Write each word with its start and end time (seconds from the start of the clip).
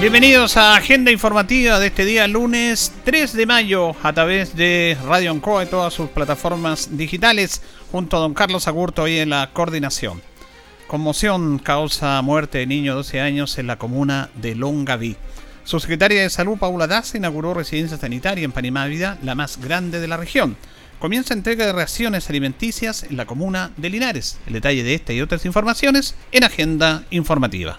Bienvenidos 0.00 0.56
a 0.56 0.76
Agenda 0.76 1.10
Informativa 1.10 1.78
de 1.78 1.88
este 1.88 2.06
día 2.06 2.26
lunes 2.26 2.90
3 3.04 3.34
de 3.34 3.44
mayo 3.44 3.94
a 4.02 4.14
través 4.14 4.56
de 4.56 4.96
Radio 5.04 5.30
Ancoa 5.30 5.62
y 5.62 5.66
todas 5.66 5.92
sus 5.92 6.08
plataformas 6.08 6.96
digitales 6.96 7.60
junto 7.92 8.16
a 8.16 8.20
don 8.20 8.32
Carlos 8.32 8.66
Agurto 8.66 9.02
hoy 9.02 9.18
en 9.18 9.28
la 9.28 9.50
coordinación. 9.52 10.22
Conmoción 10.86 11.58
causa 11.58 12.22
muerte 12.22 12.56
de 12.56 12.66
niño 12.66 12.92
de 12.92 12.96
12 12.96 13.20
años 13.20 13.58
en 13.58 13.66
la 13.66 13.76
comuna 13.76 14.30
de 14.36 14.54
Longaví. 14.54 15.18
Su 15.64 15.78
secretaria 15.80 16.22
de 16.22 16.30
Salud, 16.30 16.56
Paula 16.56 16.86
Daza, 16.86 17.18
inauguró 17.18 17.52
residencia 17.52 17.98
sanitaria 17.98 18.46
en 18.46 18.52
Panimávida, 18.52 19.18
la 19.22 19.34
más 19.34 19.60
grande 19.60 20.00
de 20.00 20.08
la 20.08 20.16
región. 20.16 20.56
Comienza 20.98 21.34
entrega 21.34 21.66
de 21.66 21.74
raciones 21.74 22.30
alimenticias 22.30 23.02
en 23.02 23.18
la 23.18 23.26
comuna 23.26 23.72
de 23.76 23.90
Linares. 23.90 24.38
El 24.46 24.54
detalle 24.54 24.82
de 24.82 24.94
esta 24.94 25.12
y 25.12 25.20
otras 25.20 25.44
informaciones 25.44 26.14
en 26.32 26.44
Agenda 26.44 27.04
Informativa. 27.10 27.78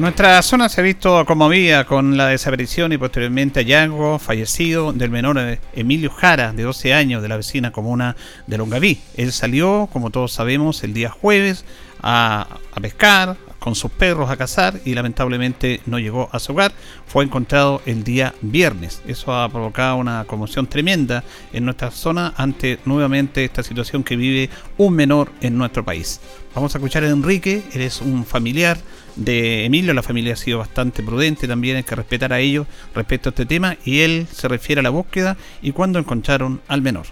Nuestra 0.00 0.40
zona 0.40 0.70
se 0.70 0.80
ha 0.80 0.84
visto 0.84 1.26
conmovida 1.26 1.84
con 1.84 2.16
la 2.16 2.28
desaparición 2.28 2.90
y 2.90 2.96
posteriormente 2.96 3.60
hallazgo 3.60 4.18
fallecido 4.18 4.94
del 4.94 5.10
menor 5.10 5.58
Emilio 5.74 6.10
Jara, 6.10 6.54
de 6.54 6.62
12 6.62 6.94
años, 6.94 7.20
de 7.20 7.28
la 7.28 7.36
vecina 7.36 7.70
comuna 7.70 8.16
de 8.46 8.56
Longaví. 8.56 8.98
Él 9.18 9.30
salió, 9.30 9.90
como 9.92 10.08
todos 10.08 10.32
sabemos, 10.32 10.82
el 10.84 10.94
día 10.94 11.10
jueves 11.10 11.66
a, 12.00 12.48
a 12.72 12.80
pescar, 12.80 13.36
con 13.60 13.76
sus 13.76 13.92
perros 13.92 14.30
a 14.30 14.36
cazar 14.36 14.80
y 14.84 14.94
lamentablemente 14.94 15.80
no 15.86 16.00
llegó 16.00 16.28
a 16.32 16.40
su 16.40 16.52
hogar. 16.52 16.72
Fue 17.06 17.24
encontrado 17.24 17.80
el 17.86 18.02
día 18.02 18.34
viernes. 18.40 19.02
Eso 19.06 19.32
ha 19.34 19.48
provocado 19.48 19.96
una 19.96 20.24
conmoción 20.24 20.66
tremenda 20.66 21.22
en 21.52 21.66
nuestra 21.66 21.92
zona 21.92 22.34
ante 22.36 22.80
nuevamente 22.86 23.44
esta 23.44 23.62
situación 23.62 24.02
que 24.02 24.16
vive 24.16 24.50
un 24.78 24.94
menor 24.94 25.30
en 25.40 25.56
nuestro 25.56 25.84
país. 25.84 26.20
Vamos 26.54 26.74
a 26.74 26.78
escuchar 26.78 27.04
a 27.04 27.10
Enrique, 27.10 27.62
él 27.74 27.82
es 27.82 28.00
un 28.00 28.24
familiar 28.24 28.78
de 29.16 29.64
Emilio, 29.64 29.94
la 29.94 30.02
familia 30.02 30.34
ha 30.34 30.36
sido 30.36 30.58
bastante 30.58 31.02
prudente 31.02 31.48
también, 31.48 31.76
hay 31.76 31.82
que 31.82 31.94
respetar 31.94 32.32
a 32.32 32.40
ellos 32.40 32.66
respecto 32.94 33.28
a 33.28 33.30
este 33.30 33.46
tema 33.46 33.76
y 33.84 34.00
él 34.00 34.26
se 34.32 34.48
refiere 34.48 34.80
a 34.80 34.82
la 34.82 34.90
búsqueda 34.90 35.36
y 35.62 35.72
cuando 35.72 35.98
encontraron 35.98 36.60
al 36.68 36.82
menor. 36.82 37.06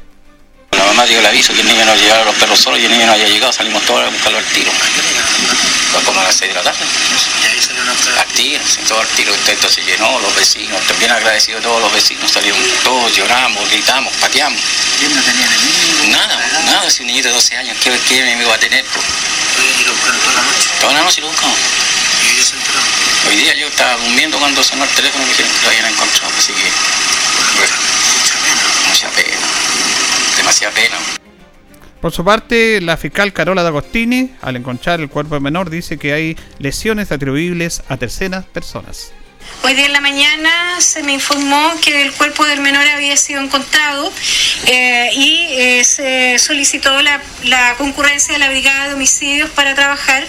La 0.72 0.84
mamá 0.84 1.06
dio 1.06 1.18
el 1.18 1.26
aviso 1.26 1.54
que 1.54 1.60
el 1.62 1.66
niño 1.66 1.84
no 1.84 1.94
llegaba 1.94 2.24
los 2.24 2.34
perros 2.36 2.60
solos 2.60 2.78
y 2.80 2.84
el 2.84 2.92
niño 2.92 3.06
no 3.06 3.12
había 3.12 3.28
llegado, 3.28 3.52
salimos 3.52 3.82
todos 3.84 4.04
a 4.04 4.10
buscarlo 4.10 4.38
al 4.38 4.44
tiro. 4.44 4.70
Fue 5.92 6.02
como 6.02 6.20
a 6.20 6.24
las 6.24 6.36
6 6.36 6.50
de 6.50 6.54
la 6.54 6.62
tarde. 6.62 6.84
Y 7.42 7.46
ahí 7.46 7.60
salió 7.60 7.82
una 7.82 7.92
Al 7.92 8.26
tiro, 8.34 8.62
todo 8.86 9.00
al 9.00 9.06
tiro, 9.08 9.34
esto 9.34 9.68
se 9.68 9.82
llenó, 9.82 10.20
los 10.20 10.34
vecinos, 10.34 10.80
también 10.86 11.10
agradecido 11.10 11.58
a 11.58 11.62
todos 11.62 11.80
los 11.80 11.92
vecinos, 11.92 12.30
salieron 12.30 12.60
todos, 12.84 13.16
lloramos, 13.16 13.68
gritamos, 13.70 14.12
pateamos. 14.20 14.60
¿Quién 14.98 15.14
no 15.14 15.22
tenía 15.22 15.46
enemigo? 15.46 16.16
Nada, 16.16 16.62
nada, 16.66 16.90
si 16.90 17.02
un 17.02 17.08
niñito 17.08 17.28
de 17.28 17.34
12 17.34 17.56
años, 17.56 17.76
¿qué, 17.82 17.90
qué 18.06 18.20
enemigo 18.20 18.50
va 18.50 18.56
a 18.56 18.60
tener? 18.60 18.84
Pues? 18.84 19.06
Y 19.80 19.84
lo 19.84 19.92
buscaron 19.92 20.20
toda 20.20 20.34
la 20.34 20.42
noche. 20.42 20.68
Toda 20.80 20.92
la 20.92 21.02
noche 21.02 21.20
lo 21.22 21.28
buscamos. 21.28 21.58
Y 22.26 22.32
ellos 22.34 22.46
se 22.46 22.56
enteraron. 22.56 22.88
Hoy 23.28 23.36
día 23.36 23.54
yo 23.56 23.66
estaba 23.66 23.94
durmiendo 23.98 24.38
cuando 24.38 24.62
sonó 24.64 24.84
el 24.84 24.90
teléfono 24.90 25.22
y 25.24 25.28
dijeron 25.28 25.52
que 25.52 25.62
lo 25.62 25.68
habían 25.68 25.92
encontrado, 25.92 26.32
así 26.38 26.52
que 26.52 26.70
Mucha 28.88 29.08
pena. 29.10 29.36
demasiada 30.36 30.74
pena. 30.74 30.96
Por 32.00 32.12
su 32.12 32.24
parte, 32.24 32.80
la 32.80 32.96
fiscal 32.96 33.32
Carola 33.34 33.62
D'Agostini, 33.62 34.32
al 34.40 34.56
encontrar 34.56 35.00
el 35.00 35.10
cuerpo 35.10 35.38
menor, 35.40 35.68
dice 35.68 35.98
que 35.98 36.14
hay 36.14 36.36
lesiones 36.58 37.12
atribuibles 37.12 37.82
a 37.88 37.98
terceras 37.98 38.46
personas. 38.46 39.12
Hoy 39.62 39.74
día 39.74 39.86
en 39.86 39.92
la 39.92 40.00
mañana 40.00 40.80
se 40.80 41.02
me 41.02 41.12
informó 41.12 41.72
que 41.82 42.02
el 42.02 42.12
cuerpo 42.12 42.44
del 42.46 42.60
menor 42.60 42.86
había 42.86 43.16
sido 43.16 43.40
encontrado 43.40 44.12
eh, 44.66 45.10
y 45.12 45.46
eh, 45.50 45.84
se 45.84 46.38
solicitó 46.38 47.02
la, 47.02 47.20
la 47.42 47.74
concurrencia 47.76 48.34
de 48.34 48.38
la 48.38 48.48
Brigada 48.48 48.88
de 48.88 48.94
Homicidios 48.94 49.50
para 49.50 49.74
trabajar, 49.74 50.24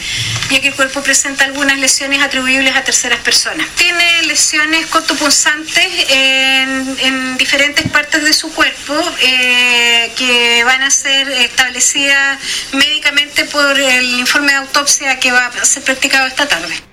ya 0.50 0.60
que 0.60 0.70
el 0.70 0.74
cuerpo 0.74 1.04
presenta 1.04 1.46
algunas 1.46 1.78
lesiones 1.78 2.22
atribuibles 2.22 2.76
a 2.76 2.84
terceras 2.84 3.20
personas. 3.20 3.68
Tiene 3.76 4.24
lesiones 4.24 4.88
cortopunzantes 4.88 5.88
en, 6.10 6.98
en 7.02 7.38
diferentes 7.38 7.88
partes 7.90 8.24
de 8.24 8.34
su 8.34 8.52
cuerpo 8.54 8.94
eh, 9.22 10.12
que 10.18 10.64
van 10.66 10.82
a 10.82 10.90
ser 10.90 11.30
establecidas 11.30 12.40
médicamente 12.74 13.46
por 13.46 13.80
el 13.80 14.20
informe 14.20 14.52
de 14.52 14.58
autopsia 14.58 15.20
que 15.20 15.32
va 15.32 15.46
a 15.46 15.66
ser 15.66 15.84
practicado 15.84 16.28
esta 16.28 16.48
tarde. 16.48 16.89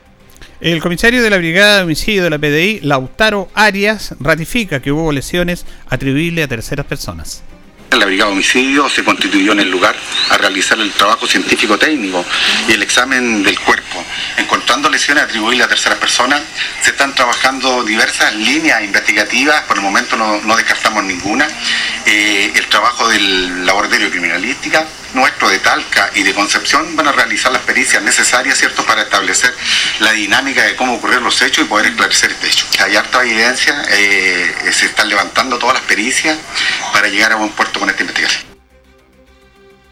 El 0.61 0.81
comisario 0.81 1.23
de 1.23 1.29
la 1.29 1.37
Brigada 1.37 1.77
de 1.77 1.83
Homicidio 1.83 2.25
de 2.25 2.31
la 2.31 2.39
PDI, 2.39 2.81
Lautaro 2.81 3.51
Arias, 3.53 4.15
ratifica 4.21 4.81
que 4.81 4.91
hubo 4.91 5.13
lesiones 5.13 5.67
atribuibles 5.91 6.47
a 6.47 6.49
terceras 6.49 6.87
personas. 6.87 7.43
La 7.91 8.07
Brigada 8.07 8.31
de 8.31 8.37
Homicidio 8.37 8.89
se 8.89 9.05
constituyó 9.05 9.53
en 9.53 9.61
el 9.61 9.71
lugar 9.71 9.95
a 10.31 10.39
realizar 10.39 10.79
el 10.79 10.91
trabajo 10.93 11.27
científico 11.27 11.77
técnico 11.77 12.25
y 12.69 12.73
el 12.73 12.83
examen 12.83 13.43
del 13.43 13.61
cuerpo. 13.61 14.03
Encontrando 14.39 14.89
lesiones 14.89 15.25
atribuibles 15.25 15.67
a 15.67 15.69
terceras 15.69 15.99
personas, 15.99 16.41
se 16.81 16.91
están 16.91 17.15
trabajando 17.15 17.85
diversas 17.85 18.35
líneas 18.35 18.83
investigativas, 18.83 19.63
por 19.65 19.77
el 19.77 19.83
momento 19.83 20.17
no, 20.17 20.57
descartamos 20.57 21.05
ninguna. 21.05 21.47
Eh, 22.07 22.51
el 22.55 22.67
trabajo 22.69 23.07
del 23.09 23.67
laboratorio 23.67 24.11
criminalística, 24.11 24.87
nuestro 25.17 25.49
de 25.49 25.59
Talca 25.59 26.11
y 26.15 26.23
de 26.23 26.35
Concepción 26.35 26.95
van 26.95 27.09
a 27.09 27.13
realizar 27.13 27.51
las 27.51 27.63
pericias 27.63 28.03
necesarias, 28.03 28.59
¿cierto?, 28.59 28.85
para 28.85 29.03
establecer 29.03 29.53
la 30.01 30.13
dinámica 30.13 30.63
de 30.63 30.77
cómo 30.77 30.95
ocurrieron 30.95 31.25
los 31.25 31.41
hechos 31.43 31.65
y 31.65 31.69
poder 31.69 31.87
esclarecer 31.87 32.31
este 32.31 32.47
hecho. 32.47 32.67
Hay 32.85 32.95
harta 32.95 33.23
evidencia, 33.23 33.83
eh, 33.91 34.55
se 34.71 34.87
están 34.87 35.09
levantando 35.09 35.59
todas 35.59 35.77
las 35.77 35.85
pericias 35.85 36.39
para 36.93 37.09
llegar 37.09 37.33
a 37.33 37.37
buen 37.37 37.51
puerto 37.51 37.81
con 37.81 37.89
esta 37.89 38.03
investigación. 38.03 38.45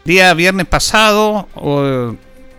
Día 0.05 0.31
viernes 0.35 0.67
pasado 0.67 1.49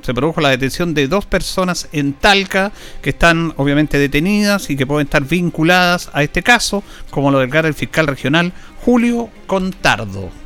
se 0.03 0.15
produjo 0.15 0.41
la 0.41 0.51
detención 0.51 0.93
de 0.95 1.07
dos 1.07 1.25
personas 1.25 1.89
en 1.93 2.15
Talca 2.15 2.73
que 3.01 3.11
están 3.11 3.55
obviamente 3.57 3.99
detenidas 3.99 4.71
y 4.71 4.77
que 4.77 4.87
pueden 4.87 5.07
estar 5.07 5.23
vinculadas 5.23 6.11
a 6.13 6.25
este 6.25 6.43
caso, 6.43 6.83
como 7.11 7.31
lo 7.31 7.39
declara 7.39 7.69
el 7.69 7.75
fiscal 7.75 8.09
regional 8.09 8.53
Julio 8.85 9.31
Contardo. 9.47 10.46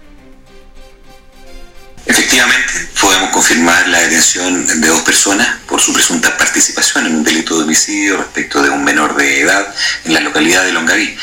Efectivamente, 2.07 2.89
podemos 3.01 3.31
confirmar 3.31 3.87
la 3.89 4.01
detención 4.01 4.67
de 4.81 4.89
dos 4.89 5.03
personas 5.03 5.47
por 5.67 5.81
su 5.81 5.93
presunta 5.93 6.37
participación 6.37 7.07
en 7.07 7.17
un 7.17 7.25
delito 7.25 7.57
de 7.57 7.65
homicidio 7.65 8.17
respecto 8.17 8.63
de 8.63 8.71
un 8.71 8.83
menor 8.83 9.17
de 9.17 9.43
edad 9.43 9.75
en 10.05 10.15
la 10.15 10.21
localidad 10.21 10.65
de 10.65 10.73
Longaví. 10.73 11.17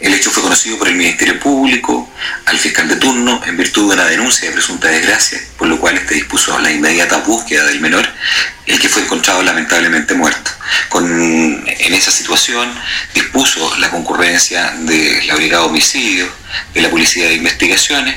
El 0.00 0.12
hecho 0.12 0.30
fue 0.30 0.42
conocido 0.42 0.76
por 0.76 0.88
el 0.88 0.96
Ministerio 0.96 1.38
Público 1.38 2.10
al 2.46 2.58
fiscal 2.58 2.88
de 2.88 2.96
turno 2.96 3.40
en 3.46 3.56
virtud 3.56 3.88
de 3.88 3.94
una 3.94 4.04
denuncia 4.06 4.48
de 4.48 4.52
presunta 4.52 4.88
desgracia, 4.88 5.40
por 5.56 5.68
lo 5.68 5.78
cual 5.78 5.96
este 5.96 6.14
dispuso 6.14 6.58
la 6.58 6.72
inmediata 6.72 7.18
búsqueda 7.18 7.64
del 7.66 7.80
menor, 7.80 8.06
el 8.66 8.80
que 8.80 8.88
fue 8.88 9.02
encontrado 9.02 9.42
lamentablemente 9.42 10.14
muerto. 10.14 10.50
Con, 10.88 11.64
en 11.66 11.94
esa 11.94 12.10
situación 12.10 12.68
dispuso 13.14 13.76
la 13.78 13.90
concurrencia 13.90 14.72
de 14.80 15.22
la 15.26 15.36
Brigada 15.36 15.62
de 15.62 15.68
Homicidios, 15.68 16.30
de 16.74 16.82
la 16.82 16.90
Policía 16.90 17.28
de 17.28 17.34
Investigaciones, 17.34 18.16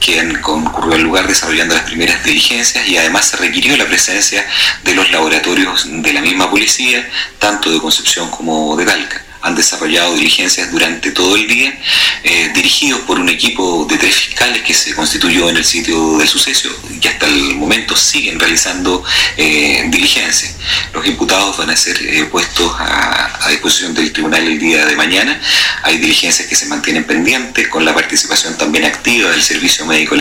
quien 0.00 0.40
concurrió 0.40 0.94
al 0.94 1.02
lugar 1.02 1.26
desarrollando 1.26 1.74
las 1.74 1.84
primeras 1.84 2.24
diligencias 2.24 2.86
y 2.86 2.96
además 2.96 3.26
se 3.26 3.36
requirió 3.36 3.76
la 3.76 3.86
presencia 3.86 4.46
de 4.84 4.94
los 4.94 5.10
laboratorios 5.10 5.86
de 5.86 6.12
la 6.12 6.20
misma 6.20 6.50
policía, 6.50 7.06
tanto 7.38 7.70
de 7.72 7.80
Concepción 7.80 8.30
como 8.30 8.76
de 8.76 8.86
Talca. 8.86 9.24
Han 9.42 9.54
desarrollado 9.54 10.14
diligencias 10.14 10.70
durante 10.70 11.12
todo 11.12 11.36
el 11.36 11.46
día, 11.46 11.78
eh, 12.22 12.50
dirigidos 12.54 13.00
por 13.00 13.18
un 13.18 13.28
equipo 13.28 13.86
de 13.88 13.96
tres 13.96 14.14
fiscales 14.14 14.62
que 14.62 14.74
se 14.74 14.94
constituyó 14.94 15.48
en 15.48 15.56
el 15.56 15.64
sitio 15.64 16.18
del 16.18 16.28
suceso 16.28 16.68
y 17.00 17.06
hasta 17.06 17.26
el 17.26 17.54
momento 17.56 17.96
siguen 17.96 18.38
realizando 18.38 19.02
eh, 19.36 19.84
diligencias. 19.88 20.56
Los 20.92 21.06
imputados 21.06 21.56
van 21.56 21.70
a 21.70 21.76
ser 21.76 21.96
eh, 22.02 22.24
puestos 22.24 22.72
a, 22.78 23.46
a 23.46 23.48
disposición 23.50 23.94
del 23.94 24.12
tribunal 24.12 24.46
el 24.46 24.58
día 24.58 24.84
de 24.86 24.96
mañana. 24.96 25.40
Hay 25.82 25.98
diligencias 25.98 26.48
que 26.48 26.56
se 26.56 26.66
mantienen 26.66 27.04
pendientes 27.04 27.68
con 27.68 27.84
la 27.84 27.94
participación 27.94 28.56
también 28.58 28.84
activa 28.84 29.30
del 29.30 29.42
servicio 29.42 29.86
médico 29.86 30.16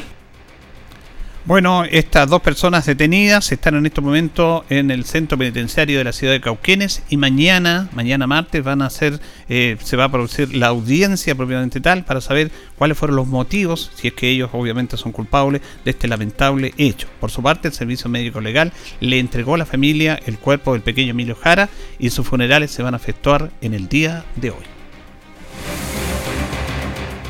bueno, 1.49 1.83
estas 1.83 2.29
dos 2.29 2.43
personas 2.43 2.85
detenidas 2.85 3.51
están 3.51 3.73
en 3.73 3.87
este 3.87 4.01
momento 4.01 4.65
en 4.69 4.91
el 4.91 5.03
centro 5.03 5.35
penitenciario 5.35 5.97
de 5.97 6.03
la 6.03 6.13
ciudad 6.13 6.33
de 6.33 6.41
Cauquenes 6.41 7.01
y 7.09 7.17
mañana, 7.17 7.89
mañana 7.91 8.27
martes, 8.27 8.63
van 8.63 8.83
a 8.83 8.85
hacer, 8.85 9.19
eh, 9.49 9.75
se 9.83 9.97
va 9.97 10.03
a 10.03 10.11
producir 10.11 10.55
la 10.55 10.67
audiencia 10.67 11.33
propiamente 11.33 11.81
tal 11.81 12.05
para 12.05 12.21
saber 12.21 12.51
cuáles 12.77 12.99
fueron 12.99 13.15
los 13.15 13.25
motivos, 13.25 13.89
si 13.95 14.09
es 14.09 14.13
que 14.13 14.29
ellos 14.29 14.51
obviamente 14.53 14.95
son 14.95 15.11
culpables 15.11 15.63
de 15.83 15.89
este 15.89 16.07
lamentable 16.07 16.71
hecho. 16.77 17.07
Por 17.19 17.31
su 17.31 17.41
parte, 17.41 17.69
el 17.69 17.73
Servicio 17.73 18.11
Médico 18.11 18.41
Legal 18.41 18.71
le 18.99 19.17
entregó 19.17 19.55
a 19.55 19.57
la 19.57 19.65
familia 19.65 20.19
el 20.27 20.37
cuerpo 20.37 20.73
del 20.73 20.83
pequeño 20.83 21.11
Emilio 21.11 21.35
Jara 21.35 21.67
y 21.97 22.11
sus 22.11 22.27
funerales 22.27 22.69
se 22.69 22.83
van 22.83 22.93
a 22.93 22.97
efectuar 22.97 23.49
en 23.61 23.73
el 23.73 23.89
día 23.89 24.23
de 24.35 24.51
hoy. 24.51 24.78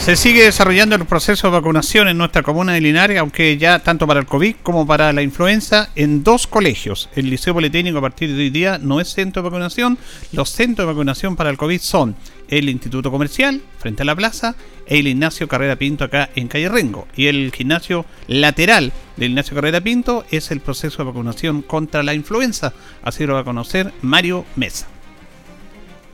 Se 0.00 0.16
sigue 0.16 0.44
desarrollando 0.44 0.96
el 0.96 1.04
proceso 1.04 1.46
de 1.46 1.52
vacunación 1.52 2.08
en 2.08 2.16
nuestra 2.16 2.42
comuna 2.42 2.72
de 2.72 2.80
Linares, 2.80 3.18
aunque 3.18 3.58
ya 3.58 3.80
tanto 3.80 4.06
para 4.06 4.18
el 4.18 4.26
COVID 4.26 4.56
como 4.62 4.86
para 4.86 5.12
la 5.12 5.20
influenza, 5.20 5.90
en 5.94 6.24
dos 6.24 6.46
colegios. 6.46 7.10
El 7.14 7.28
Liceo 7.28 7.52
Politécnico 7.52 7.98
a 7.98 8.00
partir 8.00 8.34
de 8.34 8.42
hoy 8.42 8.50
día 8.50 8.78
no 8.78 8.98
es 8.98 9.12
centro 9.12 9.42
de 9.42 9.50
vacunación. 9.50 9.98
Los 10.32 10.50
centros 10.50 10.86
de 10.86 10.92
vacunación 10.94 11.36
para 11.36 11.50
el 11.50 11.58
COVID 11.58 11.80
son 11.80 12.16
el 12.48 12.70
Instituto 12.70 13.10
Comercial, 13.10 13.60
frente 13.78 14.02
a 14.02 14.06
la 14.06 14.16
plaza, 14.16 14.56
e 14.86 14.98
el 14.98 15.06
Ignacio 15.06 15.46
Carrera 15.46 15.76
Pinto 15.76 16.04
acá 16.04 16.30
en 16.34 16.48
Calle 16.48 16.70
Rengo. 16.70 17.06
Y 17.14 17.26
el 17.26 17.52
gimnasio 17.54 18.06
lateral 18.26 18.92
del 19.16 19.30
Ignacio 19.30 19.54
Carrera 19.54 19.82
Pinto 19.82 20.24
es 20.30 20.50
el 20.50 20.60
proceso 20.60 20.98
de 20.98 21.10
vacunación 21.10 21.60
contra 21.60 22.02
la 22.02 22.14
influenza. 22.14 22.72
Así 23.02 23.26
lo 23.26 23.34
va 23.34 23.40
a 23.40 23.44
conocer 23.44 23.92
Mario 24.00 24.46
Mesa. 24.56 24.88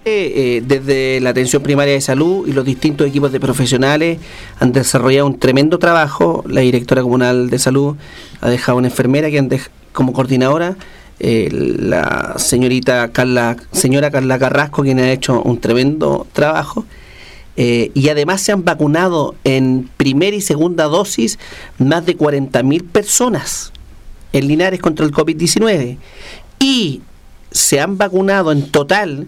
Eh, 0.08 0.62
desde 0.64 1.19
la 1.20 1.31
atención 1.31 1.64
primaria 1.64 1.94
de 1.94 2.00
salud 2.00 2.47
y 2.47 2.53
los 2.53 2.64
distintos 2.64 3.08
equipos 3.08 3.32
de 3.32 3.41
profesionales 3.41 4.20
han 4.61 4.70
desarrollado 4.70 5.26
un 5.26 5.41
tremendo 5.41 5.81
trabajo. 5.81 6.44
La 6.47 6.61
directora 6.61 7.03
comunal 7.03 7.50
de 7.50 7.58
salud 7.58 7.97
ha 8.41 8.49
dejado 8.49 8.79
una 8.79 8.87
enfermera 8.87 9.32
que 9.32 9.61
como 9.91 10.12
coordinadora, 10.12 10.76
eh, 11.19 11.49
la 11.50 12.35
señorita 12.37 13.11
Carla, 13.11 13.56
señora 13.73 14.12
Carla 14.12 14.38
Carrasco, 14.38 14.85
quien 14.85 15.00
ha 15.00 15.11
hecho 15.11 15.43
un 15.43 15.58
tremendo 15.58 16.29
trabajo. 16.32 16.85
Eh, 17.56 17.91
y 17.94 18.09
además 18.09 18.41
se 18.43 18.52
han 18.52 18.64
vacunado 18.64 19.35
en 19.43 19.91
primera 19.97 20.37
y 20.37 20.41
segunda 20.41 20.85
dosis 20.85 21.37
más 21.79 22.06
de 22.06 22.17
40.000 22.17 22.85
personas 22.85 23.73
en 24.32 24.47
Linares 24.47 24.79
contra 24.79 25.05
el 25.05 25.11
COVID-19. 25.11 25.99
Y 26.61 27.00
se 27.50 27.81
han 27.81 27.99
vacunado 27.99 28.52
en 28.52 28.70
total 28.70 29.26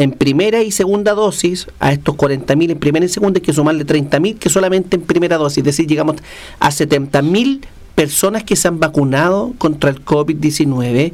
en 0.00 0.12
primera 0.12 0.62
y 0.62 0.70
segunda 0.70 1.12
dosis, 1.12 1.66
a 1.78 1.92
estos 1.92 2.14
40.000 2.14 2.70
en 2.70 2.78
primera 2.78 3.04
y 3.04 3.08
segunda, 3.10 3.36
hay 3.36 3.42
que 3.42 3.52
sumarle 3.52 3.84
30.000 3.84 4.38
que 4.38 4.48
solamente 4.48 4.96
en 4.96 5.02
primera 5.02 5.36
dosis, 5.36 5.58
es 5.58 5.64
decir, 5.64 5.86
llegamos 5.86 6.16
a 6.58 6.70
70.000 6.70 7.60
personas 7.94 8.42
que 8.44 8.56
se 8.56 8.66
han 8.66 8.80
vacunado 8.80 9.52
contra 9.58 9.90
el 9.90 10.02
COVID-19, 10.02 11.12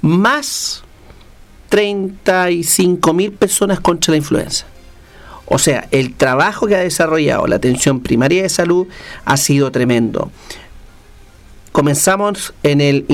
más 0.00 0.82
35.000 1.70 3.36
personas 3.36 3.80
contra 3.80 4.12
la 4.12 4.16
influenza. 4.16 4.64
O 5.44 5.58
sea, 5.58 5.86
el 5.90 6.14
trabajo 6.14 6.66
que 6.66 6.76
ha 6.76 6.80
desarrollado 6.80 7.46
la 7.46 7.56
atención 7.56 8.00
primaria 8.00 8.44
de 8.44 8.48
salud 8.48 8.86
ha 9.26 9.36
sido 9.36 9.70
tremendo. 9.70 10.30
Comenzamos 11.72 12.54
en 12.62 12.80
el 12.80 13.04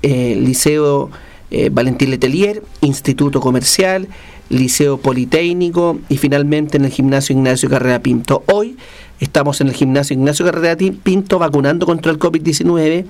eh, 0.00 0.36
Liceo 0.40 1.10
eh, 1.56 1.70
Valentín 1.70 2.10
Letelier, 2.10 2.64
Instituto 2.80 3.40
Comercial, 3.40 4.08
Liceo 4.48 4.98
Politécnico 4.98 6.00
y 6.08 6.16
finalmente 6.16 6.78
en 6.78 6.84
el 6.84 6.90
gimnasio 6.90 7.32
Ignacio 7.36 7.70
Carrera 7.70 8.00
Pinto. 8.00 8.42
Hoy 8.52 8.76
estamos 9.20 9.60
en 9.60 9.68
el 9.68 9.74
gimnasio 9.74 10.14
Ignacio 10.14 10.44
Carrera 10.44 10.76
Pinto 10.76 11.38
vacunando 11.38 11.86
contra 11.86 12.10
el 12.10 12.18
COVID-19. 12.18 13.04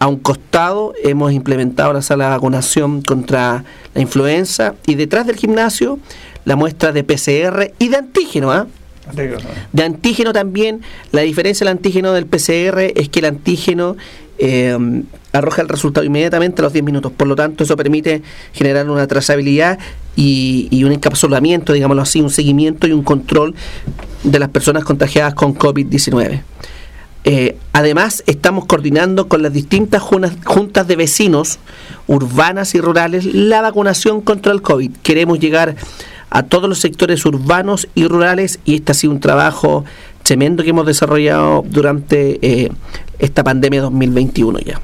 A 0.00 0.08
un 0.08 0.16
costado 0.16 0.92
hemos 1.04 1.32
implementado 1.32 1.92
la 1.92 2.02
sala 2.02 2.24
de 2.24 2.30
vacunación 2.30 3.00
contra 3.02 3.62
la 3.94 4.00
influenza 4.00 4.74
y 4.84 4.96
detrás 4.96 5.28
del 5.28 5.36
gimnasio 5.36 6.00
la 6.44 6.56
muestra 6.56 6.90
de 6.90 7.04
PCR 7.04 7.74
y 7.78 7.90
de 7.90 7.96
antígeno. 7.96 8.50
¿ah? 8.50 8.66
De 9.72 9.84
antígeno 9.84 10.32
también, 10.32 10.82
la 11.12 11.20
diferencia 11.20 11.64
del 11.64 11.76
antígeno 11.76 12.12
del 12.12 12.26
PCR 12.26 12.92
es 12.96 13.08
que 13.08 13.20
el 13.20 13.26
antígeno 13.26 13.96
eh, 14.38 14.76
arroja 15.32 15.62
el 15.62 15.68
resultado 15.68 16.06
inmediatamente 16.06 16.62
a 16.62 16.64
los 16.64 16.72
10 16.72 16.84
minutos. 16.84 17.12
Por 17.12 17.26
lo 17.26 17.36
tanto, 17.36 17.64
eso 17.64 17.76
permite 17.76 18.22
generar 18.52 18.88
una 18.88 19.06
trazabilidad 19.06 19.78
y, 20.16 20.82
un 20.84 20.92
encapsulamiento, 20.92 21.72
digámoslo 21.72 22.02
así, 22.02 22.20
un 22.20 22.30
seguimiento 22.30 22.86
y 22.86 22.92
un 22.92 23.02
control 23.02 23.54
de 24.24 24.38
las 24.38 24.48
personas 24.48 24.84
contagiadas 24.84 25.34
con 25.34 25.54
COVID-19. 25.54 26.42
Eh, 27.24 27.58
además, 27.72 28.22
estamos 28.26 28.64
coordinando 28.66 29.28
con 29.28 29.42
las 29.42 29.52
distintas 29.52 30.02
juntas 30.02 30.88
de 30.88 30.96
vecinos 30.96 31.58
urbanas 32.06 32.74
y 32.74 32.80
rurales 32.80 33.26
la 33.26 33.60
vacunación 33.60 34.20
contra 34.20 34.52
el 34.52 34.62
COVID. 34.62 34.92
Queremos 35.02 35.38
llegar 35.38 35.76
a 36.30 36.42
todos 36.44 36.68
los 36.68 36.78
sectores 36.78 37.24
urbanos 37.26 37.88
y 37.94 38.06
rurales 38.06 38.60
y 38.64 38.76
este 38.76 38.92
ha 38.92 38.94
sido 38.94 39.12
un 39.12 39.20
trabajo 39.20 39.84
tremendo 40.28 40.62
que 40.62 40.68
hemos 40.68 40.84
desarrollado 40.84 41.64
durante 41.66 42.38
eh, 42.42 42.70
esta 43.18 43.42
pandemia 43.42 43.80
2021 43.80 44.58
ya. 44.58 44.78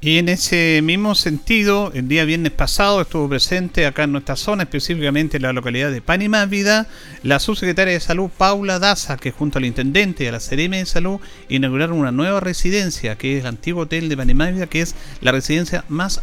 Y 0.00 0.18
en 0.18 0.28
ese 0.28 0.80
mismo 0.82 1.14
sentido, 1.14 1.92
el 1.94 2.08
día 2.08 2.24
viernes 2.24 2.50
pasado 2.50 3.00
estuvo 3.00 3.28
presente 3.28 3.86
acá 3.86 4.02
en 4.02 4.10
nuestra 4.10 4.34
zona, 4.34 4.64
específicamente 4.64 5.36
en 5.36 5.44
la 5.44 5.52
localidad 5.52 5.92
de 5.92 6.02
Panimávida, 6.02 6.88
la 7.22 7.38
subsecretaria 7.38 7.94
de 7.94 8.00
Salud 8.00 8.30
Paula 8.36 8.80
Daza, 8.80 9.16
que 9.16 9.30
junto 9.30 9.58
al 9.58 9.64
intendente 9.64 10.24
y 10.24 10.26
a 10.26 10.32
la 10.32 10.40
Sereme 10.40 10.78
de 10.78 10.86
Salud 10.86 11.20
inauguraron 11.48 11.96
una 11.96 12.10
nueva 12.10 12.40
residencia, 12.40 13.16
que 13.16 13.38
es 13.38 13.42
el 13.42 13.46
antiguo 13.46 13.84
hotel 13.84 14.08
de 14.08 14.16
Panimávida, 14.16 14.66
que 14.66 14.80
es 14.80 14.96
la 15.20 15.30
residencia 15.30 15.84
más, 15.88 16.20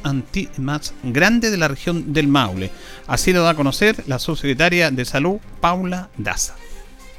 más 0.58 0.94
grande 1.04 1.50
de 1.50 1.58
la 1.58 1.70
región 1.70 2.12
del 2.12 2.28
Maule. 2.28 2.70
Así 3.08 3.32
lo 3.32 3.44
da 3.44 3.52
a 3.52 3.56
conocer 3.56 4.04
la 4.08 4.20
subsecretaria 4.20 4.92
de 4.92 5.06
Salud 5.06 5.38
Paula 5.62 6.10
Daza. 6.18 6.56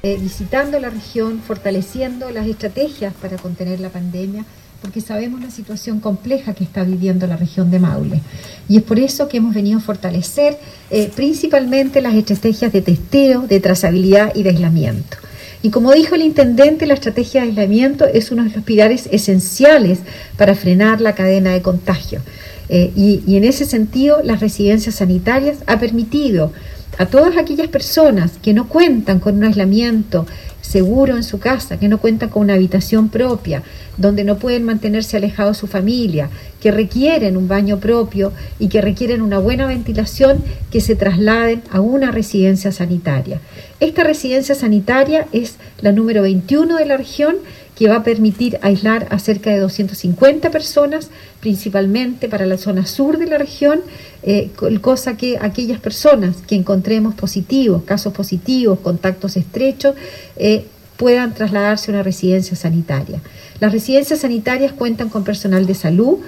Eh, 0.05 0.19
visitando 0.21 0.81
la 0.81 0.91
región, 0.91 1.41
fortaleciendo 1.47 2.31
las 2.33 2.49
estrategias 2.49 3.15
para 3.15 3.37
contener 3.37 3.79
la 3.79 3.89
pandemia 3.89 4.45
porque 4.81 5.01
sabemos 5.01 5.41
la 5.41 5.51
situación 5.53 6.01
compleja 6.01 6.55
que 6.55 6.65
está 6.65 6.83
viviendo 6.83 7.29
la 7.29 7.37
región 7.37 7.71
de 7.71 7.79
Maule. 7.79 8.21
Y 8.69 8.79
es 8.79 8.83
por 8.83 8.99
eso 8.99 9.29
que 9.29 9.37
hemos 9.37 9.55
venido 9.55 9.79
a 9.79 9.81
fortalecer 9.81 10.59
eh, 10.91 11.09
principalmente 11.15 12.03
las 12.03 12.15
estrategias 12.15 12.73
de 12.73 12.83
testeo, 12.83 13.43
de 13.43 13.61
trazabilidad 13.61 14.35
y 14.35 14.43
de 14.43 14.51
aislamiento. 14.51 15.19
Y 15.63 15.71
como 15.71 15.93
dijo 15.93 16.17
el 16.17 16.23
intendente, 16.23 16.87
la 16.87 16.95
estrategia 16.95 17.43
de 17.43 17.51
aislamiento 17.51 18.05
es 18.05 18.33
uno 18.33 18.43
de 18.43 18.51
los 18.51 18.65
pilares 18.65 19.09
esenciales 19.13 20.01
para 20.37 20.57
frenar 20.57 21.01
la 21.01 21.15
cadena 21.15 21.53
de 21.53 21.63
contagio. 21.63 22.21
Eh, 22.69 22.91
y, 22.97 23.23
y 23.25 23.37
en 23.37 23.45
ese 23.45 23.67
sentido, 23.67 24.21
las 24.25 24.41
residencias 24.41 24.97
sanitarias 24.97 25.59
ha 25.67 25.79
permitido 25.79 26.53
a 26.99 27.07
todas 27.07 27.37
aquellas 27.37 27.69
personas 27.69 28.33
que 28.43 28.53
no 28.53 28.69
cuentan 28.69 29.19
con 29.19 29.37
un 29.37 29.45
aislamiento 29.45 30.27
seguro 30.61 31.17
en 31.17 31.25
su 31.25 31.39
casa, 31.39 31.79
que 31.79 31.89
no 31.89 31.99
cuentan 31.99 32.29
con 32.29 32.43
una 32.43 32.55
habitación 32.55 33.09
propia, 33.09 33.63
donde 33.97 34.25
no 34.25 34.39
pueden 34.39 34.65
mantenerse 34.65 35.17
alejados 35.17 35.57
de 35.57 35.61
su 35.61 35.67
familia, 35.67 36.31
que 36.61 36.71
requieren 36.71 37.37
un 37.37 37.49
baño 37.49 37.79
propio 37.79 38.33
y 38.59 38.69
que 38.69 38.81
requieren 38.81 39.21
una 39.21 39.39
buena 39.39 39.67
ventilación, 39.67 40.43
que 40.71 40.81
se 40.81 40.97
trasladen 40.97 41.63
a 41.71 41.81
una 41.81 42.11
residencia 42.11 42.73
sanitaria. 42.73 43.41
Esta 43.81 44.05
residencia 44.05 44.55
sanitaria 44.55 45.27
es 45.33 45.57
la 45.81 45.93
número 45.93 46.23
21 46.23 46.77
de 46.77 46.87
la 46.87 46.97
región 46.97 47.37
que 47.77 47.89
va 47.89 47.97
a 47.97 48.03
permitir 48.03 48.59
aislar 48.63 49.07
a 49.11 49.19
cerca 49.19 49.51
de 49.51 49.59
250 49.59 50.51
personas, 50.51 51.11
principalmente 51.41 52.29
para 52.29 52.47
la 52.47 52.59
zona 52.59 52.87
sur 52.87 53.19
de 53.19 53.27
la 53.27 53.39
región, 53.39 53.81
eh, 54.23 54.51
cosa 54.81 55.17
que 55.17 55.39
aquellas 55.41 55.81
personas 55.81 56.37
que 56.47 56.55
encontremos 56.55 57.15
positivos, 57.15 57.83
casos 57.85 58.13
positivos, 58.13 58.79
contactos 58.81 59.37
estrechos, 59.37 59.95
eh, 60.37 60.67
puedan 60.97 61.35
trasladarse 61.35 61.91
a 61.91 61.95
una 61.95 62.03
residencia 62.03 62.57
sanitaria. 62.57 63.21
Las 63.59 63.73
residencias 63.73 64.21
sanitarias 64.21 64.73
cuentan 64.73 65.09
con 65.09 65.25
personal 65.25 65.67
de 65.67 65.75
salud, 65.75 66.19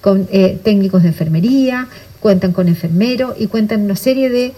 con 0.00 0.28
eh, 0.30 0.58
técnicos 0.62 1.02
de 1.02 1.08
enfermería, 1.08 1.88
cuentan 2.20 2.52
con 2.52 2.68
enfermeros 2.68 3.34
y 3.38 3.46
cuentan 3.46 3.82
una 3.82 3.96
serie 3.96 4.28
de 4.28 4.52